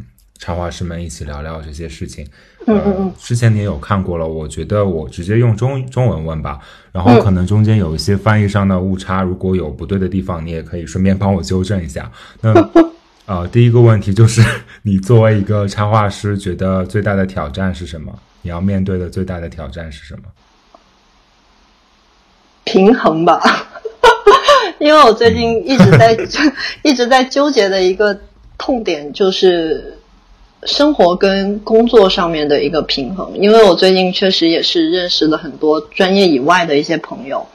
[0.41, 2.25] 插画师们一起聊聊这些事情。
[2.69, 3.13] 嗯嗯嗯。
[3.19, 6.61] 之前你也有看过了，我觉得我直接用中中文问吧，
[6.93, 12.09] 然后可能中间有一些翻译上的误差，如果有不对的地方，你也可以顺便帮我纠正一下。
[12.41, 12.55] 那
[13.29, 14.43] 呃，第一个问题就是，
[14.83, 18.11] 你作为一个插画师，觉得最大的挑战是什么？
[18.41, 20.23] 你要面对的最大的挑战是什么？
[22.65, 23.39] 平衡吧，
[24.81, 26.17] 因为我最近一直在
[26.83, 28.19] 一直在纠结的一个
[28.57, 29.95] 痛点就是。
[30.65, 37.47] 生活跟工作上面的一个平衡，因为我最近确实也是认识了很多专业以外的一些朋友，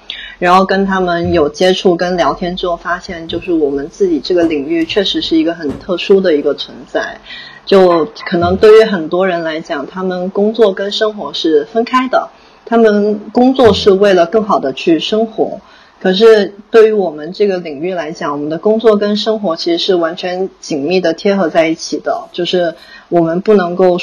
[0.43, 7.17] 然后跟他们有接触跟聊天之后，发现就是我们自己这个领域确实是一个很特殊的一个存在，
[7.65, 12.27] 就可能对于很多人来讲，他们工作跟生活是分开的，
[12.65, 15.61] 他们工作是为了更好的去生活。
[16.01, 22.27] 可是对于我们这个领域来讲，我们的工作跟生活其实是完全紧密的贴合在一起的。
[22.33, 22.75] 就是
[23.07, 23.97] 我们不能够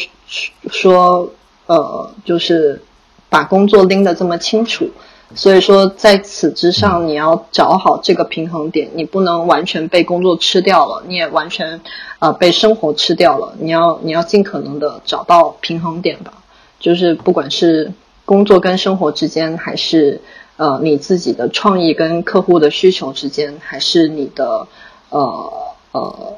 [0.71, 1.31] 说，
[1.67, 2.81] 呃，就是
[3.29, 4.89] 把工作拎得这么清楚。
[5.35, 11.81] 所以说，在此之上，你要找好这个平衡点，你不能完全被工作吃掉了，你也完全
[12.19, 13.55] 呃被生活吃掉了。
[13.59, 16.33] 你要你要尽可能的找到平衡点吧。
[16.79, 17.93] 就是不管是
[18.25, 20.21] 工作跟生活之间，还是。
[20.57, 24.67] 呃，你自己的创意跟客户的需求之间，还是你的
[25.09, 25.53] 呃
[25.93, 26.37] 呃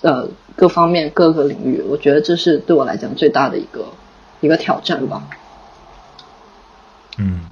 [0.00, 3.84] 呃各方面各个领域，我觉得这是对我来讲最大的一个
[4.40, 5.24] 一个挑战吧。
[7.18, 7.42] 嗯，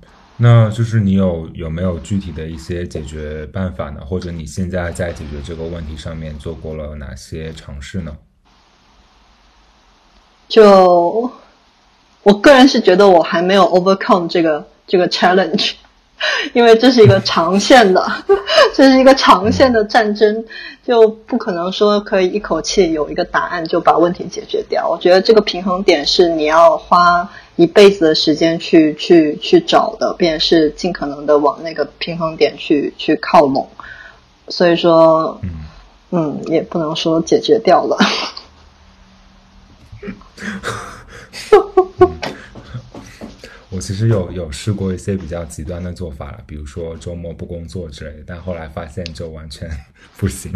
[0.44, 4.00] 那就是你有有没有具体的一些解决办法呢？
[4.04, 8.16] 或者你现在在解决这个问题上面做过了哪些尝试呢？
[10.48, 11.30] 就
[12.24, 15.74] 我个人是觉得我还没有 overcome 这个这个 challenge。
[16.52, 18.04] 因为这是一个长线的，
[18.74, 20.44] 这是一个长线的战争，
[20.84, 24.88] 就不可能说可以一口气有一个答案就把问题解决掉。
[24.88, 33.68] 我觉得这个平衡点是你要花一辈子的时间去去去找的，便是尽可能的往那个平衡点去去靠拢。
[34.48, 35.40] 所以说，
[36.10, 37.96] 嗯，也不能说解决掉了。
[43.74, 49.66] 我其实有有试过一些比较极端的做法了，比如说周末不工作之类的，但后来发现就完全
[50.18, 50.52] 不行。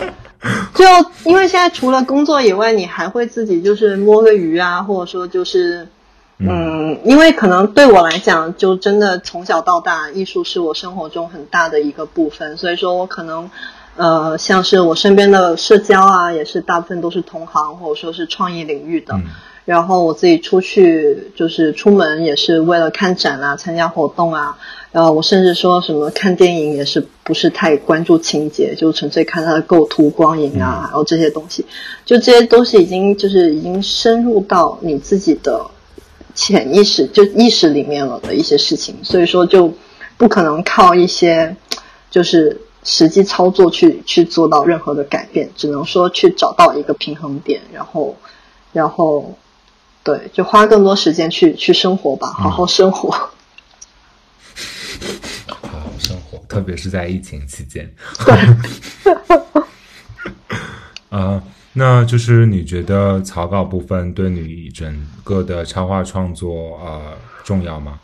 [0.74, 0.84] 就
[1.24, 5.86] 因为现在除了工作以外，你还会自己就是摸个鱼啊，或者说就是，
[6.38, 13.50] 嗯，因为可能对我来讲，就真的从小到大，艺术是我生活中很大的一个部分，所以说我可能，
[13.96, 19.20] 呃，像是我身边的社交啊，也是大部分都是同行或者说是创意领域的。
[19.68, 24.56] 然后我自己出去就是出门也是为了看展啊，参加活动啊。
[24.92, 31.66] 然后我甚至说什么看电影也是不是太关注情节，就纯粹看它的构图、光影啊，然后这些东西，
[32.06, 35.66] 就这些东西已经就是已经深入到你自己的
[36.34, 38.96] 潜意识，就意识里面了的一些事情。
[39.02, 39.70] 所以说就
[40.16, 41.54] 不可能靠一些
[42.10, 48.16] 就是实际操作去去做到任何的改变，只能说去找到一个平衡点，然后
[48.72, 49.36] 然后。
[50.08, 53.10] 对，就花更多时间去去生活吧，好好生活。
[53.10, 53.28] 好
[55.60, 57.94] 好生活，特别是在疫情期间。
[58.24, 58.34] 对。
[61.10, 61.42] 啊，
[61.74, 67.12] 那就是你觉得草稿部分对你整个的插画创作呃
[67.44, 68.00] 重要吗？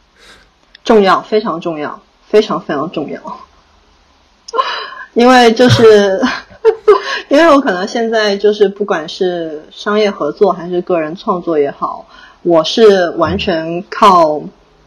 [0.85, 1.99] 重要，非常重要，
[2.29, 3.41] 非常非常重要。
[5.15, 6.23] 因为就是。
[7.29, 12.07] 因为我可能现在就是不管是商业合作还是个人创作也好，
[12.43, 14.43] 我是完全靠，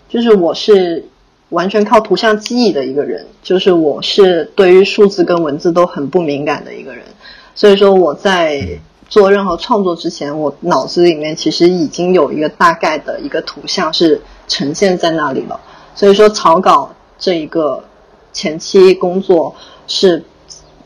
[0.10, 1.06] 就是我是
[1.50, 7.04] 完全靠图像记忆的一个人，就是我是对于数字跟文字都很不敏感的一个人，
[7.56, 15.60] 所以说我在做任何创作之前，我脑子里面其实已经有一个大概的一个图像是呈现在那里了，
[15.96, 17.84] 所以说草稿这一个
[18.34, 19.56] 前期工作
[19.88, 20.24] 是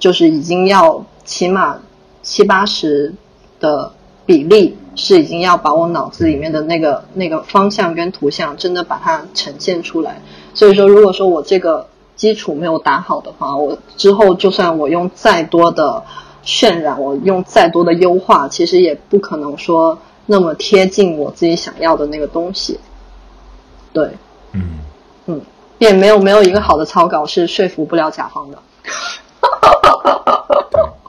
[0.01, 1.05] 就是已经要。
[1.23, 1.79] 起码
[2.23, 3.13] 七八十
[3.59, 3.93] 的
[4.25, 10.19] 比例是已经要把我脑子里面的那个那个方向跟图像真的把它呈现出来。
[10.55, 16.03] 所以说，如果说我这个基础没有打好的话，我之后就算我用再多的
[16.43, 22.79] 渲染，我用再多的优化，其实也不可能说那么贴近我自己想要的那个东西。
[23.93, 24.09] 对，
[24.53, 24.79] 嗯
[25.27, 25.41] 嗯，
[25.77, 28.57] 也没有没有一个好的草稿是说服不了甲方的。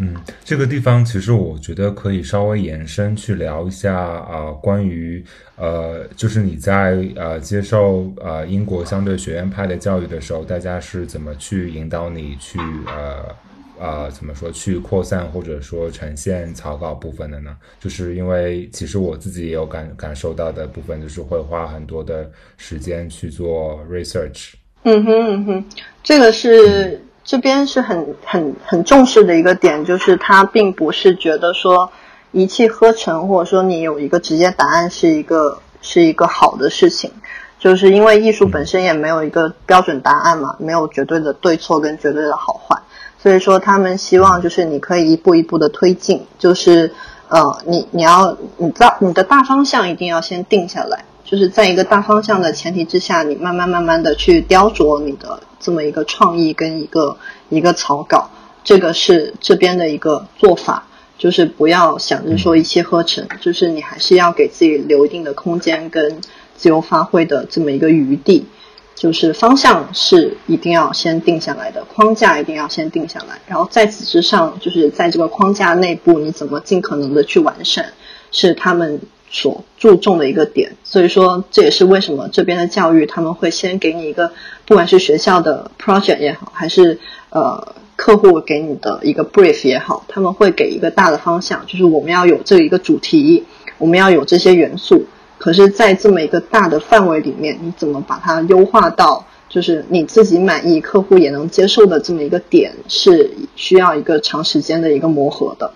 [0.00, 0.14] 嗯，
[0.44, 5.24] 这个地方其实我觉得可以稍微延伸去聊一下啊，关于
[5.56, 13.34] 呃，就是你在呃接受呃英国相对学院派的教育的时候，大家是怎么去引导你去呃
[13.80, 17.56] 呃怎么说去扩散或者说呈现草稿部分的呢？
[17.80, 24.52] 就是因为其实我自己也有感感受到的部分，就是会花很多的时间去做 research。
[24.84, 25.64] 嗯哼嗯哼，
[26.02, 27.04] 这个是。
[27.24, 31.92] 这边是很很很重视的一个点，就是他并不是觉得说
[32.32, 37.10] 一气呵成，或者说你有一个直接答案是一个是一个好的事情，
[37.58, 42.80] 就是因为艺术本身也没有一个标准答案嘛，没有绝对的对错跟绝对的好坏，
[43.22, 46.90] 所以说他们希望就是你可以一步一步的推进，就是
[47.28, 51.04] 呃你你要你大你的大方向一定要先定下来。
[51.30, 57.18] 就是在一个大方向的前提之下，你慢慢慢慢的去雕琢你的这么一个创意跟一个
[57.50, 58.30] 一个草稿，
[58.64, 60.86] 这个是这边的一个做法，
[61.18, 66.18] 就是不要想着说一气呵成，就是你还是要给自己留一定的空间跟
[66.56, 68.46] 自由发挥的这么一个余地，
[68.94, 77.92] 就是方向是一定要先定下来的，框架一定要先定下来，然后在此之上，就是在这个框架内部，你怎么尽可能的去完善，
[78.30, 78.98] 是他们。
[79.30, 84.32] 所注重的一个点，所以说这也是为什么这边的教育他们会先给你一个，
[84.64, 86.98] 不管是学校的 project 也好，还是
[87.30, 93.44] 呃客户给你的一个 brief 也好，他们会给一个大的方向，就是我们要有这一个主题，
[93.76, 95.06] 我们要有这些元素。
[95.36, 105.72] 可是，在这么一个大的范围里面，你怎么把它优化到就是你自己满意、客户也能接受的这么一个点，是需要一个长时间的一个磨合的。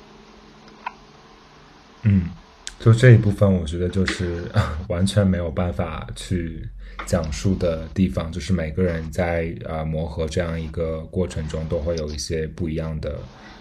[2.02, 2.30] 嗯。
[2.82, 4.42] 就这一部分，我觉得就是
[4.88, 6.68] 完全没有办法去
[7.06, 13.14] 讲述的地方，就是每个人在呃磨合这样一个过程中，都会有一些不一样的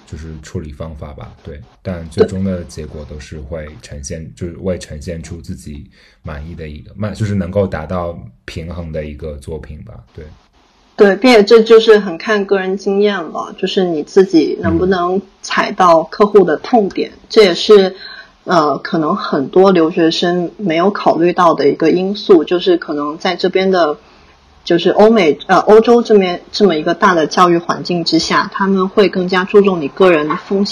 [0.08, 1.32] 就是处理方法吧。
[1.44, 5.88] 对，但最终的结果都是会呈现，就是会呈现出自己
[6.24, 10.04] 满意的一个满，就是能够达到平衡的一个作品吧。
[10.16, 10.26] 对，
[10.98, 17.96] 对，并且这就是很看个人经验了，就是你自己能不能踩到客户的痛点，这也是。
[18.44, 23.98] 呃，可能很多留学生没有考虑到的一个因素，就是可能在这边的，
[24.64, 30.66] 就是欧美呃欧洲这边这么一个大的教育环境之下，他们会更加注重你个人风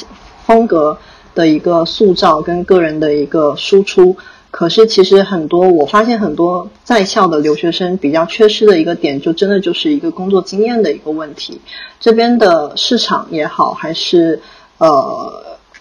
[0.45, 0.97] 风格
[1.36, 4.17] 的一个塑造跟个人的一个输出。
[4.51, 11.61] 可是其实很多，我发现很多在校的留学生比较缺失的一个点，就真的就是一个工作经验的一个问题。
[11.99, 14.41] 这边的市场也好，还是
[14.80, 15.32] 呃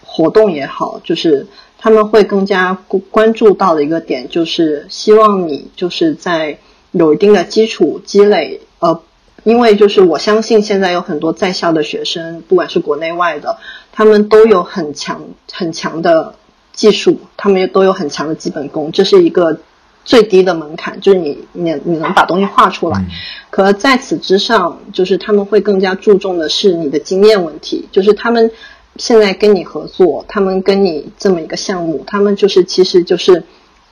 [0.05, 1.47] 活动也好，就是
[1.79, 2.77] 他们会更加
[3.09, 6.59] 关注到的一个点，就是希望你就是在
[6.91, 8.61] 有一定的基础积累。
[8.79, 9.01] 呃，
[9.43, 13.57] 因为就是我相信现在有很多在校的学生，不管是国内外的，
[13.91, 16.35] 他们都有很强很强的。
[16.71, 19.59] 技术，他们也都有很强的基本功，这是一个
[20.05, 23.03] 最低的门槛，就是你你你能把东西画出来。
[23.49, 28.49] 可在此之上，就是他们会更加注重的是你的经验问题，就是他们
[28.99, 33.43] 现在跟你合作，他们跟你这么一个项目，他们就是其实就是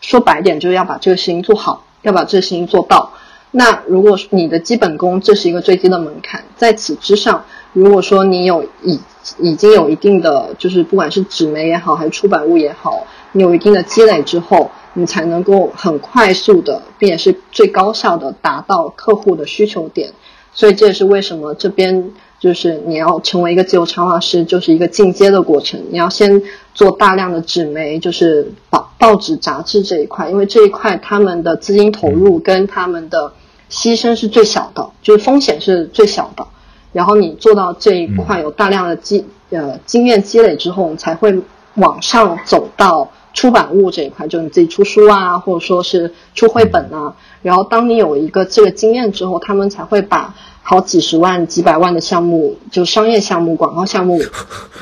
[0.02, 3.14] 说白点，就是要把这个事情做好，要把这个事情做到。
[3.52, 9.00] 那如果你的基本功，这是一个最低的门槛，在此之上，如果说你有已
[9.40, 20.12] 已经有一定的，就是不管是纸媒也好，还是出版物也好，你有一定的积累之后，你才能够很快速的，并且是最高效的达到客户的需求点。
[20.54, 25.82] 所以这也是为什么这边就是你要成为一个自由插画师，就是一个进阶的过程。
[25.90, 26.42] 你要先
[26.74, 33.34] 做大量的纸媒，就是报报纸、杂志这一块，因为这一块他们的资金投入跟他们的
[33.72, 36.46] 牺牲是最小的，就是风险是最小的。
[36.94, 41.42] 然后你做到这一块有大量的积呃经验积累之后，你才会
[41.76, 47.16] 往上走到出版物这一块，就你自己出书啊，或者说是出绘本啊。
[47.42, 50.34] 然后当你有一个这个经验之后，他们才会把
[50.70, 54.22] 好几十万、几百万的项目，就商业项目、广告项目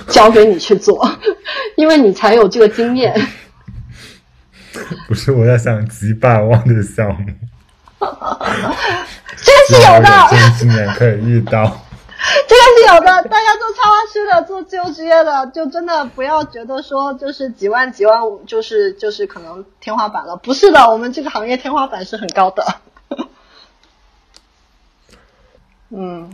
[0.08, 1.08] 交给你去做，
[1.78, 3.14] 因为你才有这个经验。
[5.08, 7.28] 不是我在想几百万的项目，
[8.00, 10.10] 这个是有的，
[10.58, 11.64] 今年可以遇到。
[12.48, 20.36] 这个是有的，大家做插画师的，做自由职业的，就真的不要觉得说就是几万几万，就是就是可能天花板了。
[20.38, 22.66] 不是的，我们这个行业天花板是很高的。
[25.90, 26.30] 嗯，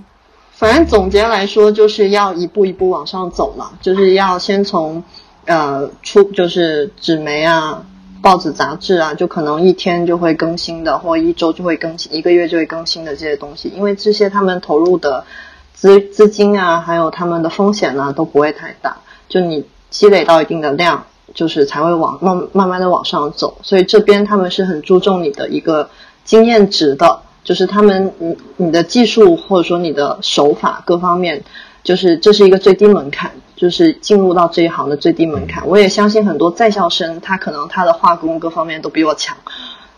[0.52, 5.04] 反正总结来说，就是要一步一步往上走了，就是要先从
[5.46, 7.84] 呃出就是纸媒啊、
[8.22, 15.26] 报纸、杂志啊，就可能一天就会更新的，或一周就会更新，一个月就会更新的这些东西，因为这些他们投入的。
[15.74, 18.98] 资资金啊，还有他们的风险呢，都不会太大。
[19.28, 23.58] 就你积累到一定的量，就是才会往慢慢慢的往上走。
[23.64, 25.90] 所以这边他们是很注重你的一个
[26.24, 31.44] 经验值的，就是他们你你的技术或者说你的手法各方面，
[31.84, 35.68] 就是这是一个最低门槛，就是进入到这一行的最低门槛。
[35.68, 39.36] 我也相信很多在校生，他可能他的画工各方面都比我强，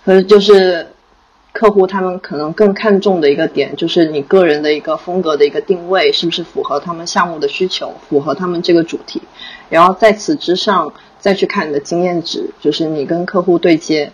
[0.06, 0.88] 可是就是。
[1.56, 9.22] 客户他们可能更看重的一个点，就是你个人的一个风格的一个定位，是不是符合他们项目的需求，符合他们这个主题。
[9.70, 14.12] 然后在此之上，再去看你的经验值，就是你跟客户对接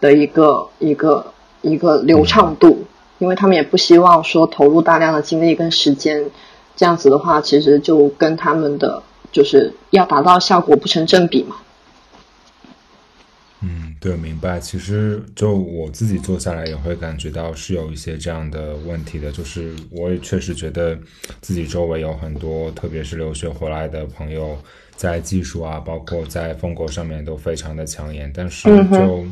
[0.00, 1.32] 的一个一个
[1.62, 2.86] 一个流畅度。
[3.18, 6.30] 因为他们也不希望说投入大量的精力跟时间，
[6.74, 11.56] 这样子的话，其实就跟他们的就是要达到效果不成正比嘛。
[13.60, 14.58] 嗯，对，明白。
[14.58, 19.30] 其实就我自己做下来，也会感觉到是有一些这样的问题的。
[19.30, 20.98] 就是我也确实觉得
[21.42, 24.56] 自己周围有很多，特别是留学回来的朋友，
[25.00, 28.30] 在技术啊，包括在风格上面都非常的抢眼。
[28.34, 29.24] 但是就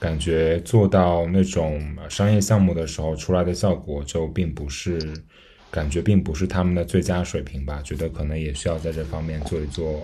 [0.00, 4.98] 感觉做到那种商业项目的时候，出来的效果就并不是，
[5.70, 7.80] 感觉并不是他们的最佳水平吧。
[7.84, 10.02] 觉得可能也需要在这方面做一做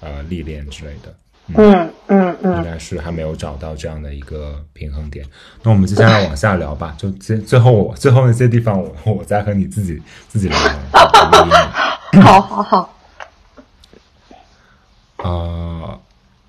[0.00, 1.12] 呃呃历练之类的。
[1.56, 5.26] 嗯嗯嗯，应该是还没有找到这样的一个平衡点。
[5.64, 10.56] 那我们接下来往下聊吧，就最最后我最后那些地方，我我再和你自己自己聊。
[12.22, 12.98] 好好好。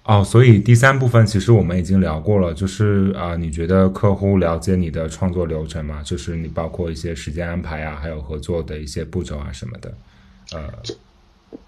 [0.05, 6.01] 哦，所以第三部分其实我们已经聊过了，就是啊，你觉得客户了解你的创作流程吗？
[6.03, 9.93] 就是你包括一些时间安排啊，还有合作的一些步骤啊什么的。
[10.53, 10.93] 呃，这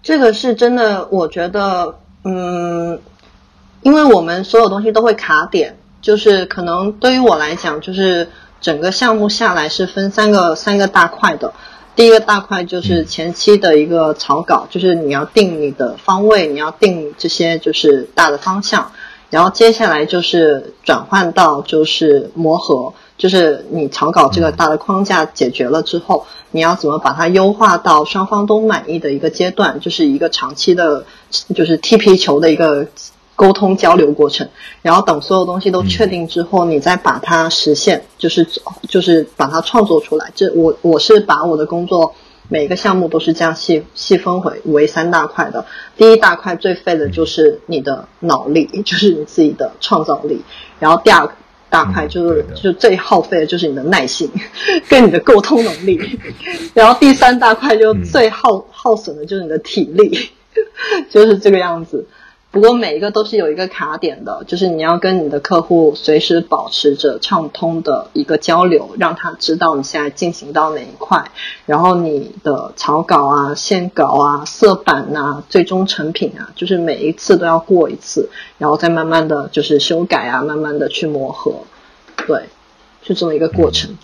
[0.02, 3.00] 这个是真的，我觉得，嗯。
[3.82, 8.28] 因为我们所有东西都会卡点，就是可能对于我来讲，就是
[8.60, 11.54] 整个项目下来是分三个三个大块的。
[11.96, 18.92] 第一个大块就是前期的一个草稿，就是你要定你的方位，你要定这些就是大的方向。
[19.30, 31.06] 然后接下来就是转换到就是磨合，就是你草稿这个大的框架解决了之后，你要怎么把它优化到双方都满意的一个阶段，就是一个长期的，
[31.54, 32.86] 就是踢皮球的一个。
[33.36, 34.48] 沟通交流过程，
[34.82, 38.48] 然后等所有东西都确定之后，你再把它实现，就是
[38.88, 40.32] 就是把它创作出来。
[40.34, 42.14] 这我我是把我的工作
[42.48, 45.66] 每一个项目都是这样细细分为为三大块的。
[45.98, 50.40] 第一大块最费的就是你的脑力，就是你自己的创造力，
[50.80, 51.28] 然后第二
[51.68, 54.30] 大块就是就最耗费的就是你的耐心
[54.88, 56.00] 跟你的沟通能力，
[56.72, 60.30] 然后第三大块就最耗耗损的就是你的体力，
[61.10, 62.06] 就是这个样子。
[62.56, 71.22] 不过每一个都是有一个卡点的，就是你要跟你的客户随时保持着畅通的一个交流，让他知道你现在进行到哪一块，
[71.66, 81.56] 然后你的草稿啊、线稿啊、色板啊、最终成品啊，就是每一次都要过一次，然后再慢慢的就是修改啊，慢慢的去磨合，
[82.26, 82.44] 对，
[83.02, 83.94] 是这么一个过程。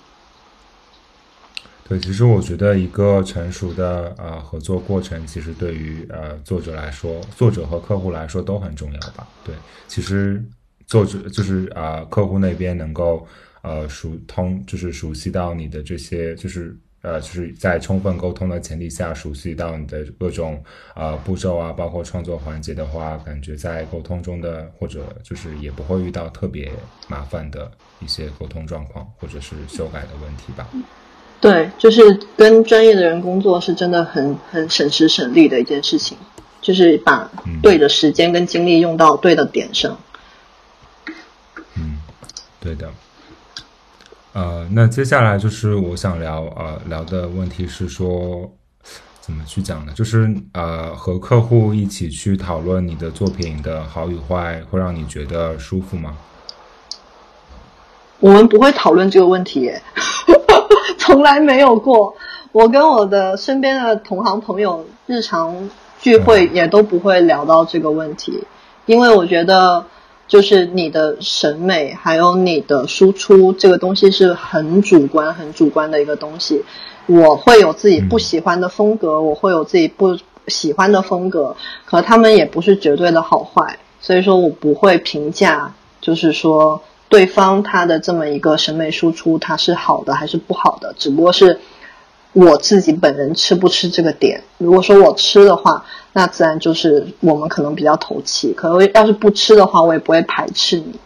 [1.89, 9.27] 对，其实我觉得一个成熟的呃合作过程，其实对于呃作者来说，作者和客户来说都很重要吧。
[9.45, 9.55] 对，
[9.89, 10.43] 其实
[10.87, 13.27] 作者就是啊客户那边能够
[13.63, 20.63] 呃熟通，就是熟悉到你的这些，就是呃就是在充分沟通的前提下，熟悉到你的各种
[20.95, 26.73] 呃步骤啊，包括创作环节的话，感觉在沟通中的或者就是也不会遇到特别
[27.09, 27.71] 麻烦的
[28.01, 30.69] 一些沟通状况，或者是修改的问题吧。
[31.43, 36.17] 对，就是跟专业的人工作是真的很很省时省力的一件事情，
[36.61, 37.29] 就是把
[37.61, 39.99] 对的时间跟精力用到对的点上。
[41.75, 41.99] 嗯，
[42.61, 42.89] 对的。
[44.35, 48.49] 呃，那接下来就是我想聊呃聊的问题是说，
[49.21, 49.93] 怎么去讲呢？
[49.97, 56.17] 就是呃和客户一起去讨论你的作品的好与坏，会让你觉得舒服吗？
[58.23, 59.83] 我们不会讨论这个问题耶。
[60.97, 62.15] 从来没有过，
[62.53, 65.69] 我跟我的身边的同行朋友日常
[65.99, 68.45] 聚会也都不会聊到这个问题，
[68.87, 69.85] 因为我觉得
[70.29, 76.65] 就是你的审美还有你的输出这个东西是很主观、很主观的一个东西。
[77.07, 80.17] 我会有自己不喜欢的风格，我会有自己不
[80.47, 86.81] 喜欢的风格，可他们也不是绝对的好坏，所以说我不会评价，就是说。
[87.13, 90.95] 对方他的这么一个审美输出，他是好的还是不好的？
[90.97, 91.61] 只不过是
[92.33, 94.43] 我自己本人吃不吃这个点。
[94.57, 95.85] 如果说我吃的话，
[96.15, 98.55] 那自然就是我们可能比较投契。
[98.55, 100.99] 可能要是不吃的话，我也不会排斥你，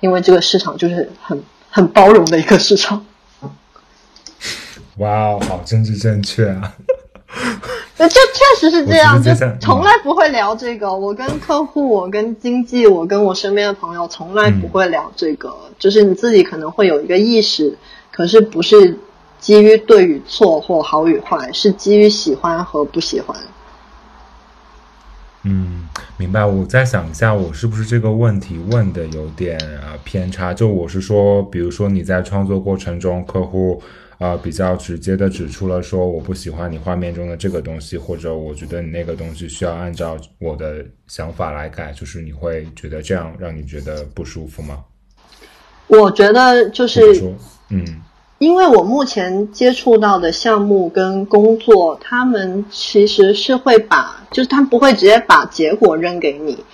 [0.00, 3.06] 因为这个市场就是很很包容的一个市场。
[4.98, 6.74] 哇哦，好政治正确啊！
[7.96, 10.92] 就确实是这样，就从来不会聊这个。
[10.92, 15.54] 我跟客户，我跟经济，我跟我身边的朋友，从来不会聊这个。
[15.78, 17.78] 就是你自己可能会有一个意识，
[18.10, 18.98] 可是不是
[19.38, 23.36] 基于对与错或好与坏，是基于喜欢和不喜欢。
[25.44, 26.44] 嗯，明白。
[26.44, 30.52] 我再想一下，我是不是这个问题问的有点啊偏差？
[30.52, 33.80] 就我是说，比如说你在创作过程中，客户。
[34.18, 44.84] 啊，比较直接的指出了说我不喜欢你画面中的这个东西，或者我觉得你那个东西需要按照我的想法来改，就是你会觉得这样让你觉得不舒服吗？
[45.86, 47.00] 我觉得就是，
[47.68, 47.84] 嗯，
[48.38, 56.64] 因为我目前接触到的项目跟工作，他们其实是会把，就是他不会直接把结果扔给你。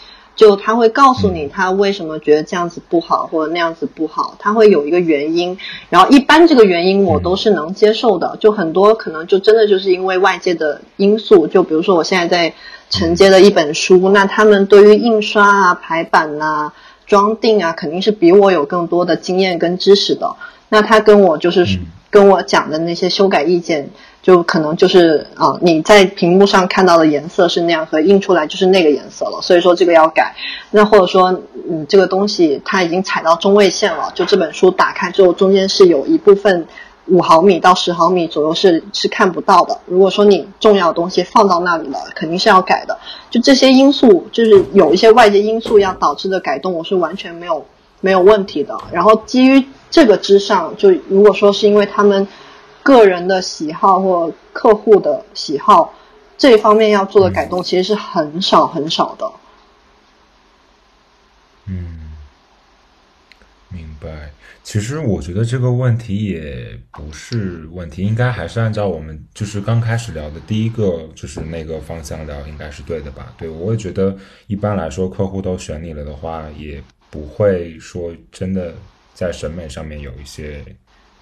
[0.41, 5.59] 就他会告诉你他为什么觉得这样子不好或者那样子不好，他会有一个原因，
[5.91, 8.39] 然后一般这个原因我都是能接受的。
[8.41, 12.55] 就很多可能就真的就是因为外界的因素，就比如说我现在在
[12.89, 16.73] 承接的一本书，那他们对于印刷啊、排版啊、
[17.07, 20.37] 装订啊，肯定是比我有更多的经验跟知识的。
[20.71, 21.67] 那他跟我就是
[22.09, 23.91] 跟我讲的那些修改意见。
[24.23, 30.35] 就可能就是啊，你在屏幕上看到的颜色是那样，和印出来就是那个颜色了，所以说这个要改。
[30.71, 31.33] 那或者说，
[31.71, 36.67] 嗯，这个东西它已经踩到中位线了，就这本书打开之后，中间是有一部分
[37.07, 39.79] 五毫米到十毫米左右是是看不到的。
[39.87, 42.99] 如果说你重要的东西放到那里了，肯定是要改的。
[43.31, 47.65] 就这些因素，就是有一些外界因素要导致的改动，我是完全没有
[48.03, 48.77] 没有问题的。
[48.93, 52.29] 然后基于这个之上，就如果说是因为他们。
[52.83, 55.93] 个人的喜好或客户的喜好
[56.39, 59.31] 这一方面要做的改动，其实是很少很少的。
[61.67, 62.13] 嗯，
[63.69, 64.31] 明白。
[64.63, 73.33] 其实我觉得这个问题也不是问题，应该还是按照我们就是刚开始聊的第一个就是那个方向聊，应该是对的吧？
[73.37, 74.17] 对，我也觉得
[74.47, 78.75] 一般来说，客户都选你了的话，也不会说真的
[79.15, 80.65] 在审美上面有一些。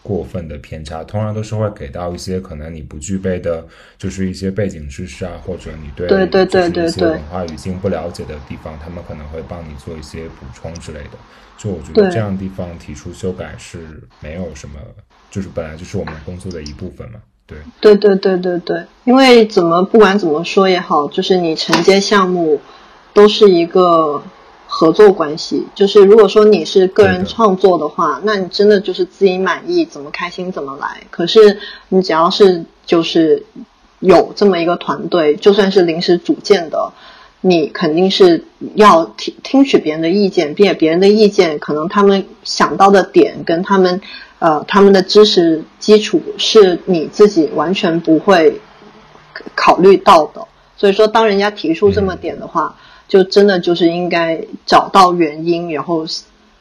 [0.03, 3.67] 过分的偏差，通常都是会给到一些可能你不具备的，
[3.99, 11.11] 就是一些背景知识啊，或者你对对对对对对文化语境不了解的地方，他们可能会帮你做一些补充之类的。
[11.59, 14.79] 就我觉得这样地方提出修改是没有什么，
[15.31, 17.19] 就是本来就是我们工作的一部分嘛。
[17.47, 22.61] 对对对对对对，因为怎么不管怎么说也好，就是你承接项目
[23.13, 24.23] 都是一个
[24.79, 25.67] 合作关系。
[25.75, 31.03] 就是如果说你是个人创作的话，那你真的就是自己满意，怎么开心怎么来。
[31.11, 31.59] 可是
[31.89, 33.45] 你只要是就是
[33.99, 36.93] 有这么一个团队，就算是临时组建的，
[37.41, 38.45] 你肯定是
[38.77, 44.01] 要听听取别人的意见，并且别人的意见可能他们想到的点跟他们。
[44.41, 48.61] 呃，他们的知识基础是你自己完全不会
[49.57, 52.77] 考虑到的，所以说，当人家提出这么点的话，
[53.09, 56.07] 就真的就是应该找到原因，然后，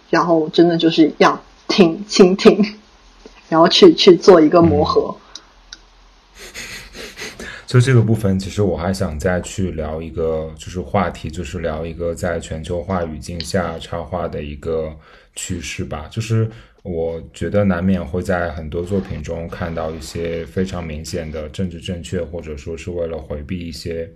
[0.09, 2.57] 然后真的就是要听倾听，
[3.49, 5.15] 然后去去做一个磨合。
[7.67, 14.95] 就这个部分，其实我还想再去聊一个，就是话题，就是聊一个在全球化语境下插画的一个
[15.35, 16.49] 趋势吧，就是。
[16.83, 24.09] 我觉得难免会在很多作品中看到一些非常明显的政治正确，或者说是为了回避一些，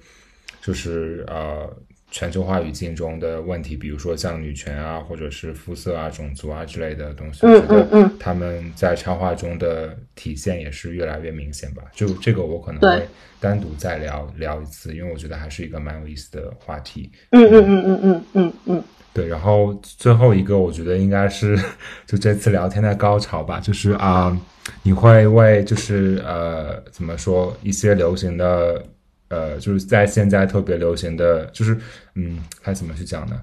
[0.62, 1.70] 就是呃
[2.12, 7.40] 全球化语境中的问题，比如说像女权啊，或者是肤色啊、种族啊之类的东西。
[7.48, 8.12] 嗯嗯嗯。
[8.20, 11.82] 他们在插画中的体现也是越来越明显吧？
[11.94, 13.08] 就这个我可能会
[13.40, 17.10] 单独再聊聊一次，因为我觉得还是一个蛮有意思的话题。
[17.32, 18.84] 嗯嗯嗯嗯嗯嗯嗯。
[19.14, 21.58] 对，然后最后一个，我觉得应该是
[22.06, 24.38] 就这次聊天的高潮吧，就是啊，
[24.84, 28.82] 你会为就是呃怎么说一些流行的
[29.32, 31.76] 呃，就是在现在特别流行的，就是
[32.16, 33.36] 嗯，该怎么去讲呢？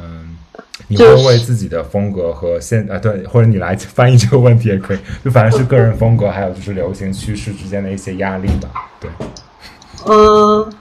[0.00, 0.38] 嗯，
[0.86, 8.88] 你会为自己的风格和现啊对，或者你来翻译这个问题也可以，就反正是个人风格，还有就是流行趋势之间的一些压力吧。
[9.00, 9.10] 对，
[10.06, 10.72] 嗯，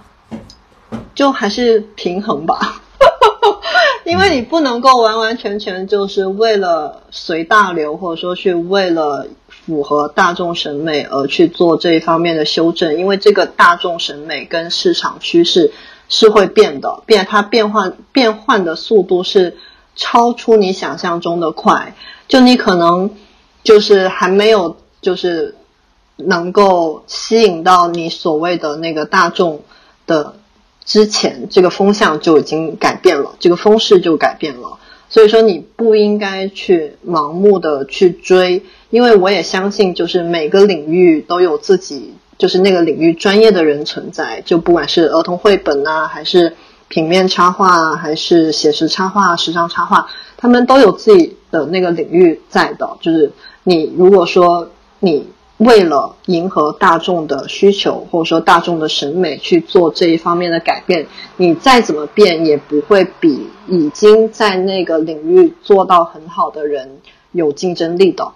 [1.15, 2.83] 就还是平衡吧。
[4.05, 9.27] 因为你不能够完完全全就是为了随大流，或者说去为了
[9.67, 15.71] 符合大众审美而去做这一方面的修正，因为这个大众审美跟市场趋势
[16.09, 19.57] 是会变的，变它变换变换的速度是
[19.95, 21.93] 超出你想象中的快，
[22.27, 23.11] 就你可能
[23.61, 25.55] 就是还没有就是
[26.15, 29.61] 能够吸引到你所谓的那个大众
[30.07, 30.33] 的。
[30.85, 46.53] 之前这个风向就已经改变了，这个风势就改变了，所以说你不应该去盲目的去追，因为我也相信，就是每个领域都有自己就是那个领域专业的人存在，就不管是儿童绘本啊，还是
[46.87, 50.07] 平面插画，还是写实插画、时尚插画，
[50.37, 53.31] 他们都有自己的那个领域在的，就是
[53.63, 54.69] 你如果说
[54.99, 55.27] 你。
[55.57, 61.07] 为了迎合大众的需求，或者说大众的审美去做这一方面的改变，
[61.37, 66.99] 你再怎么变也不会比已经在那个领域做到很好的人
[67.31, 68.31] 有竞争力的。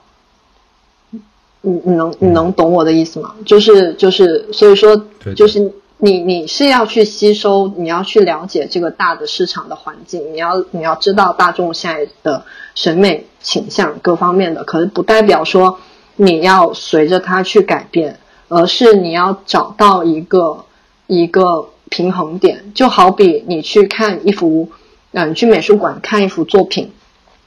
[1.61, 3.35] 你你能你能懂我的意思吗？
[3.45, 5.05] 就是就是，所以说
[5.35, 12.43] 就是你你是要去吸收，你要去了解这个大的市场的环境，你要你要知道大众现在的
[12.75, 15.79] 审美倾向各方面的，可是不代表说。
[16.17, 20.65] 你要随着它去改变，而是你要找到一个
[21.07, 22.73] 一个平衡点。
[22.75, 24.69] 就好比你去看一幅，
[25.13, 26.91] 嗯，你去美术馆看一幅作品，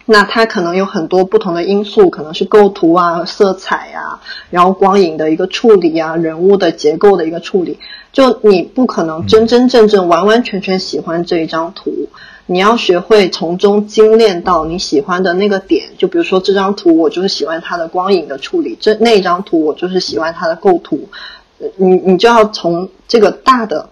[0.06, 7.78] 那它可能有很多不同的因素，可能是构图啊、色彩啊，然后光影的一个处理啊、人物的结构的一个处理。
[8.12, 11.90] 就你不可能真真正正完完全全喜欢这一张图。
[12.46, 21.08] 你要学会从中精炼到你喜欢的那个点，就比如说这张图，我就是喜欢它的光影的处理；这那张图，我就是喜欢它的构图。
[21.76, 23.88] 你你就要从这个大的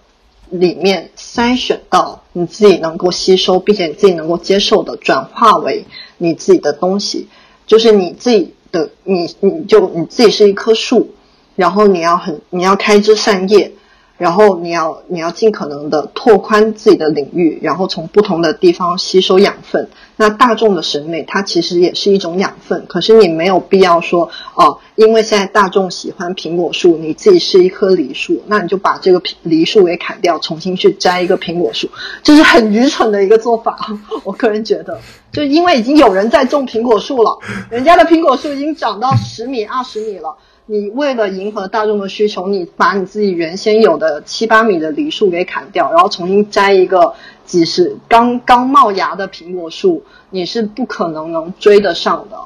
[0.51, 5.83] 里面筛选到你自己能够吸收，并且你自己能够接受的，转化为
[6.19, 7.27] 你自己的东西。
[7.65, 11.15] 就是你自己的，你你就你自己是一棵树，
[11.55, 13.71] 然后你要很你要开枝散叶。
[14.17, 19.89] 然后你要你要尽可能的拓宽自己的领域，然后从不同的地方吸收养分。
[20.15, 31.89] 那大众的审美它其实也是一种养分，可是你没有必要说哦，因为现在大众喜欢苹果树，你自己是一棵梨树，那你就把这个梨树给砍掉，重新去摘一个苹果树，
[32.21, 33.75] 这是很愚蠢的一个做法。
[34.23, 34.99] 我个人觉得，
[35.31, 37.39] 就因为已经有人在种苹果树了，
[37.71, 40.37] 人家的苹果树已经长到十米、二十米了。
[40.65, 47.13] 你为了迎合大众的需求，你把你自己原先有的七八米的梨树给砍掉，然后重新摘一个
[47.45, 52.37] 几十刚刚冒芽的苹果树，你是不可能能追得上的。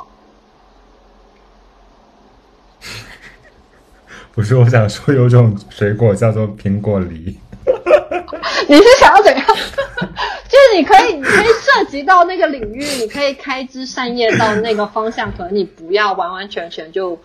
[4.34, 7.38] 不是，我想说有种水果叫做苹果梨。
[8.68, 9.46] 你是想要怎样？
[9.48, 17.20] 就是你可以，你可以涉及到那个领域，你可以开枝散叶到那个方向，可能你不要完完全全就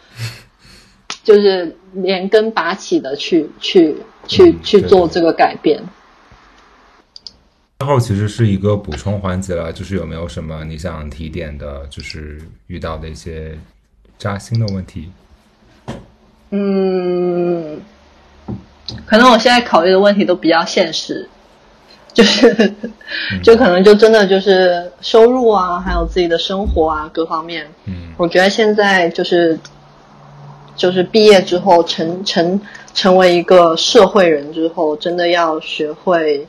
[1.22, 3.96] 就是连根拔起的去去
[4.26, 5.82] 去嗯去做这个改变。
[7.78, 13.58] 最后其实是一个补充环节了，就是有没有什么你想提点的，就是遇到的一些
[14.18, 15.10] 扎心的问题？
[16.50, 17.80] 嗯，
[19.04, 21.28] 可能我现在考虑的问题都比较现实，
[22.12, 22.72] 就是
[23.42, 27.66] 就可能就真的就是收入啊，还有自己的生活啊各方面。
[27.86, 29.58] 嗯我觉得现在就是
[30.76, 32.60] 就是毕业之后成成
[32.94, 36.46] 成为一个社会人之后，真的要学会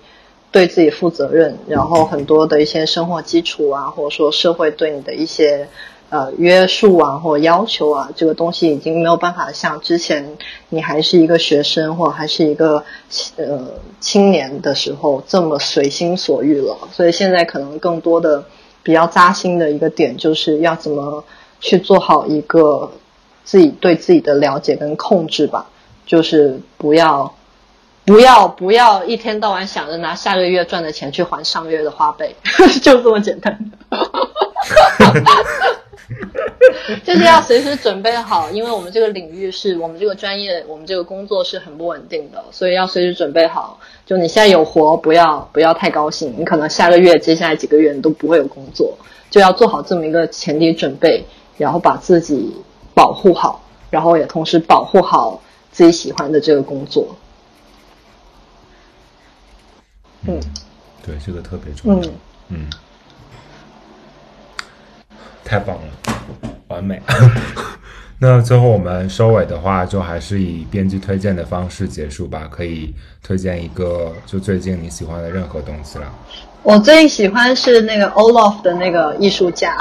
[0.51, 5.67] 对自己负责任，然后很多的一些生活基础啊，或者说社会对你的一些
[6.09, 10.37] 呃约束啊或要求啊，这个东西已经没有办法像之前
[10.69, 12.83] 你还是一个学生或还是一个
[13.37, 13.65] 呃
[13.99, 16.77] 青年的时候这么随心所欲了。
[16.91, 18.43] 所以现在可能更多的
[18.83, 21.23] 比较扎心的一个点，就是要怎么
[21.59, 22.91] 去做好一个
[23.43, 25.65] 自己对自己的了解跟控制吧，
[26.05, 27.33] 就是不要。
[28.05, 32.35] 不要不要一天到晚想着拿下个月赚的钱去还上个月的花呗，
[32.83, 33.57] 就这么简单。
[37.05, 43.79] 就是要随时准备好，因为我们这个领域是我们这个专业，我们这个工作是很不稳定的，所以要随时准备好。
[44.05, 48.97] 就你现在有活，不要不要太高兴，你可能下个月、接下来几个月你都不会有工作，
[49.29, 51.23] 就要做好这么一个前提准备，
[51.57, 52.53] 然后把自己
[52.93, 55.41] 保护好，然后也同时保护好
[55.71, 57.15] 自己喜欢的这个工作。
[60.27, 60.39] 嗯
[61.05, 62.09] 对，这个特别重要。
[62.09, 62.13] 嗯
[62.49, 62.69] 嗯，
[65.43, 65.81] 太棒了，
[66.69, 67.01] 完美。
[68.19, 72.47] 那最后我们收尾的话，就还是以编辑推荐的方式结束吧。
[72.49, 76.09] 可以推荐一个就最近你喜欢的任何东西了。
[76.61, 79.77] 我最喜欢是那个 Olaf 的那个艺术家，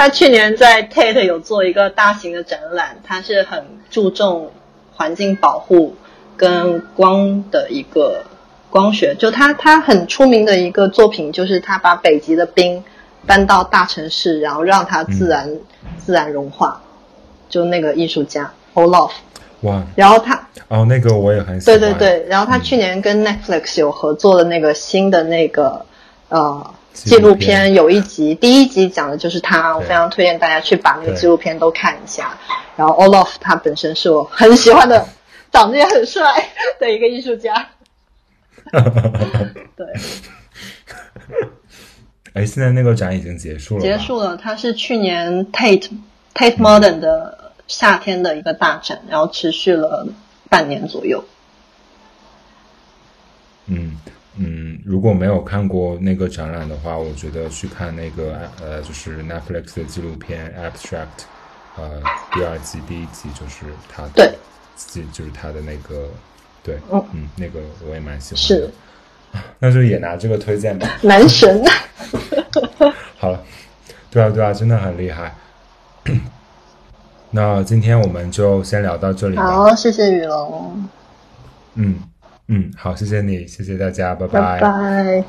[0.00, 4.50] 他去年在 Tate 有做一个大型的展览，他是很注重
[4.94, 5.94] 环境保护
[6.38, 8.24] 跟光的一个
[8.70, 9.14] 光学。
[9.14, 12.82] 就他他很出名的一个作品，就是他把北极的冰
[13.26, 15.54] 搬到大城市，然后让它自然、
[15.98, 16.80] 自然融化。
[17.50, 19.10] 就那个艺术家 Olaf，
[19.60, 21.92] 哇，然后他哦，那个我也很喜对欢。
[21.92, 25.84] 对对，然后他去年跟 Netflix 有合作的那个新的那个
[26.30, 32.36] 呃纪纪录片，有一集，第一集讲的就是他，我非常推荐大家去把那个纪录片都看一下。
[32.76, 35.06] 然后 Olaf 他本身是我很喜欢的，
[35.52, 36.22] 长得也很帅
[36.78, 37.68] 的一个艺术家。
[39.76, 39.86] 对，
[42.34, 43.82] 哎，现在那个展已经结束了。
[43.82, 45.90] 结束了，它是去年 Tate
[46.34, 50.06] Tate Modern 的夏天的一个大展，然后持续了
[50.48, 51.24] 半年左右。
[53.66, 53.98] 嗯
[54.36, 60.96] 嗯，如果没有看过那个展览的话，我觉得去看那个呃，就是 Netflix 的纪录片《Abstract》，
[61.76, 62.00] 呃，
[62.32, 64.34] 第二季第一集就是他的，对，
[64.76, 66.08] 就就是他的那个，
[66.62, 68.66] 对，嗯嗯，那个我也蛮喜欢的。
[68.66, 68.70] 是
[69.58, 70.88] 那就也拿这个推荐吧。
[71.02, 71.62] 男神。
[73.18, 73.42] 好了，
[74.10, 75.34] 对啊对啊，真的很厉害。
[77.30, 79.42] 那今天我们就先聊到这里吧。
[79.44, 80.88] 好，谢谢雨龙，
[81.74, 81.94] 嗯
[82.52, 85.24] 嗯，好，谢谢你，谢谢大家，拜拜。